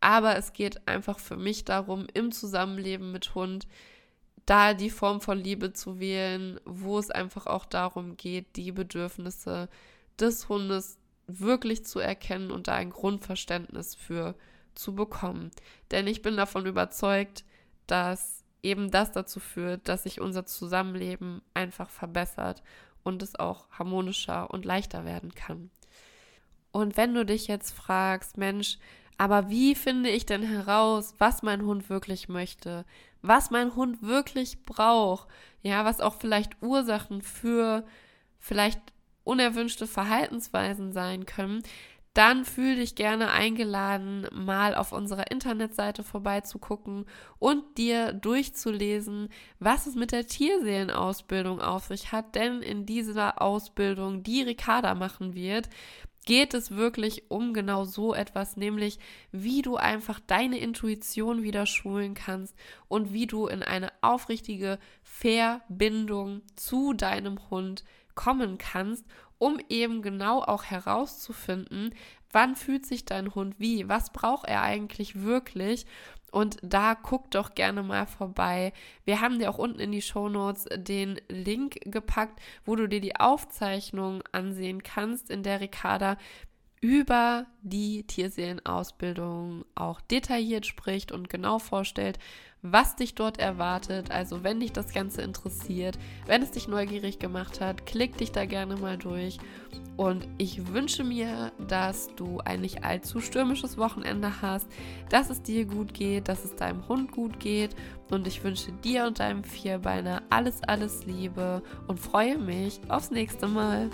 Aber 0.00 0.36
es 0.36 0.52
geht 0.52 0.86
einfach 0.88 1.18
für 1.18 1.36
mich 1.36 1.64
darum, 1.64 2.06
im 2.12 2.32
Zusammenleben 2.32 3.12
mit 3.12 3.34
Hund 3.34 3.66
da 4.46 4.74
die 4.74 4.90
Form 4.90 5.20
von 5.20 5.38
Liebe 5.38 5.72
zu 5.72 5.98
wählen, 5.98 6.60
wo 6.64 6.98
es 6.98 7.10
einfach 7.10 7.46
auch 7.46 7.64
darum 7.64 8.16
geht, 8.16 8.56
die 8.56 8.72
Bedürfnisse 8.72 9.68
des 10.18 10.48
Hundes 10.48 10.98
wirklich 11.26 11.84
zu 11.84 11.98
erkennen 11.98 12.52
und 12.52 12.68
da 12.68 12.74
ein 12.74 12.90
Grundverständnis 12.90 13.96
für 13.96 14.36
zu 14.74 14.94
bekommen. 14.94 15.50
Denn 15.90 16.06
ich 16.06 16.22
bin 16.22 16.36
davon 16.36 16.66
überzeugt, 16.66 17.44
dass 17.88 18.44
eben 18.62 18.90
das 18.90 19.12
dazu 19.12 19.40
führt, 19.40 19.88
dass 19.88 20.04
sich 20.04 20.20
unser 20.20 20.46
Zusammenleben 20.46 21.42
einfach 21.54 21.90
verbessert 21.90 22.62
und 23.02 23.22
es 23.22 23.36
auch 23.36 23.68
harmonischer 23.70 24.50
und 24.50 24.64
leichter 24.64 25.04
werden 25.04 25.34
kann. 25.34 25.70
Und 26.72 26.96
wenn 26.96 27.14
du 27.14 27.24
dich 27.24 27.46
jetzt 27.46 27.70
fragst, 27.70 28.36
Mensch, 28.36 28.78
aber 29.18 29.48
wie 29.48 29.74
finde 29.74 30.10
ich 30.10 30.26
denn 30.26 30.42
heraus, 30.42 31.14
was 31.18 31.42
mein 31.42 31.62
Hund 31.62 31.88
wirklich 31.88 32.28
möchte? 32.28 32.84
Was 33.22 33.50
mein 33.50 33.74
Hund 33.74 34.02
wirklich 34.02 34.64
braucht? 34.64 35.28
Ja, 35.62 35.84
was 35.84 36.00
auch 36.00 36.14
vielleicht 36.14 36.62
Ursachen 36.62 37.22
für 37.22 37.84
vielleicht 38.38 38.80
unerwünschte 39.24 39.86
Verhaltensweisen 39.86 40.92
sein 40.92 41.26
können, 41.26 41.62
dann 42.16 42.46
fühl 42.46 42.76
dich 42.76 42.94
gerne 42.94 43.30
eingeladen, 43.30 44.26
mal 44.32 44.74
auf 44.74 44.92
unserer 44.92 45.30
Internetseite 45.30 46.02
vorbeizugucken 46.02 47.04
und 47.38 47.76
dir 47.76 48.14
durchzulesen, 48.14 49.28
was 49.58 49.86
es 49.86 49.96
mit 49.96 50.12
der 50.12 50.26
Tierseelenausbildung 50.26 51.60
auf 51.60 51.88
sich 51.88 52.12
hat. 52.12 52.34
Denn 52.34 52.62
in 52.62 52.86
dieser 52.86 53.42
Ausbildung, 53.42 54.22
die 54.22 54.40
Ricarda 54.40 54.94
machen 54.94 55.34
wird, 55.34 55.68
geht 56.26 56.52
es 56.52 56.72
wirklich 56.72 57.30
um 57.30 57.54
genau 57.54 57.84
so 57.84 58.14
etwas, 58.14 58.56
nämlich 58.56 58.98
wie 59.32 59.62
du 59.62 59.76
einfach 59.76 60.20
deine 60.20 60.58
Intuition 60.58 61.42
wieder 61.42 61.64
schulen 61.64 62.14
kannst 62.14 62.54
und 62.88 63.12
wie 63.14 63.26
du 63.26 63.46
in 63.46 63.62
eine 63.62 63.90
aufrichtige 64.02 64.78
Verbindung 65.02 66.42
zu 66.56 66.92
deinem 66.92 67.50
Hund 67.50 67.84
kommen 68.14 68.58
kannst 68.58 69.04
um 69.38 69.58
eben 69.68 70.02
genau 70.02 70.40
auch 70.42 70.64
herauszufinden, 70.64 71.94
wann 72.32 72.56
fühlt 72.56 72.86
sich 72.86 73.04
dein 73.04 73.34
Hund 73.34 73.56
wie, 73.58 73.88
was 73.88 74.12
braucht 74.12 74.46
er 74.46 74.62
eigentlich 74.62 75.22
wirklich. 75.22 75.86
Und 76.32 76.58
da 76.62 76.94
guck 76.94 77.30
doch 77.30 77.54
gerne 77.54 77.82
mal 77.82 78.06
vorbei. 78.06 78.72
Wir 79.04 79.20
haben 79.20 79.38
dir 79.38 79.48
auch 79.48 79.58
unten 79.58 79.80
in 79.80 79.92
die 79.92 80.02
Show 80.02 80.28
Notes 80.28 80.66
den 80.76 81.20
Link 81.28 81.78
gepackt, 81.84 82.40
wo 82.64 82.76
du 82.76 82.88
dir 82.88 83.00
die 83.00 83.16
Aufzeichnung 83.16 84.22
ansehen 84.32 84.82
kannst, 84.82 85.30
in 85.30 85.42
der 85.42 85.60
Ricarda 85.60 86.16
über 86.80 87.46
die 87.62 88.04
Tierseelenausbildung 88.04 89.64
auch 89.74 90.00
detailliert 90.02 90.66
spricht 90.66 91.10
und 91.10 91.30
genau 91.30 91.58
vorstellt, 91.58 92.18
was 92.62 92.96
dich 92.96 93.14
dort 93.14 93.38
erwartet. 93.38 94.10
Also 94.10 94.44
wenn 94.44 94.60
dich 94.60 94.72
das 94.72 94.92
Ganze 94.92 95.22
interessiert, 95.22 95.98
wenn 96.26 96.42
es 96.42 96.50
dich 96.50 96.68
neugierig 96.68 97.18
gemacht 97.18 97.60
hat, 97.60 97.86
klick 97.86 98.18
dich 98.18 98.32
da 98.32 98.44
gerne 98.44 98.76
mal 98.76 98.98
durch. 98.98 99.38
Und 99.96 100.28
ich 100.36 100.72
wünsche 100.72 101.04
mir, 101.04 101.52
dass 101.68 102.14
du 102.16 102.40
ein 102.44 102.60
nicht 102.60 102.84
allzu 102.84 103.20
stürmisches 103.20 103.78
Wochenende 103.78 104.42
hast, 104.42 104.68
dass 105.08 105.30
es 105.30 105.42
dir 105.42 105.64
gut 105.64 105.94
geht, 105.94 106.28
dass 106.28 106.44
es 106.44 106.54
deinem 106.54 106.86
Hund 106.86 107.12
gut 107.12 107.40
geht. 107.40 107.74
Und 108.10 108.26
ich 108.26 108.44
wünsche 108.44 108.72
dir 108.72 109.06
und 109.06 109.20
deinem 109.20 109.42
Vierbeiner 109.42 110.22
alles, 110.28 110.62
alles 110.62 111.06
Liebe 111.06 111.62
und 111.86 111.98
freue 111.98 112.38
mich 112.38 112.80
aufs 112.88 113.10
nächste 113.10 113.48
Mal. 113.48 113.90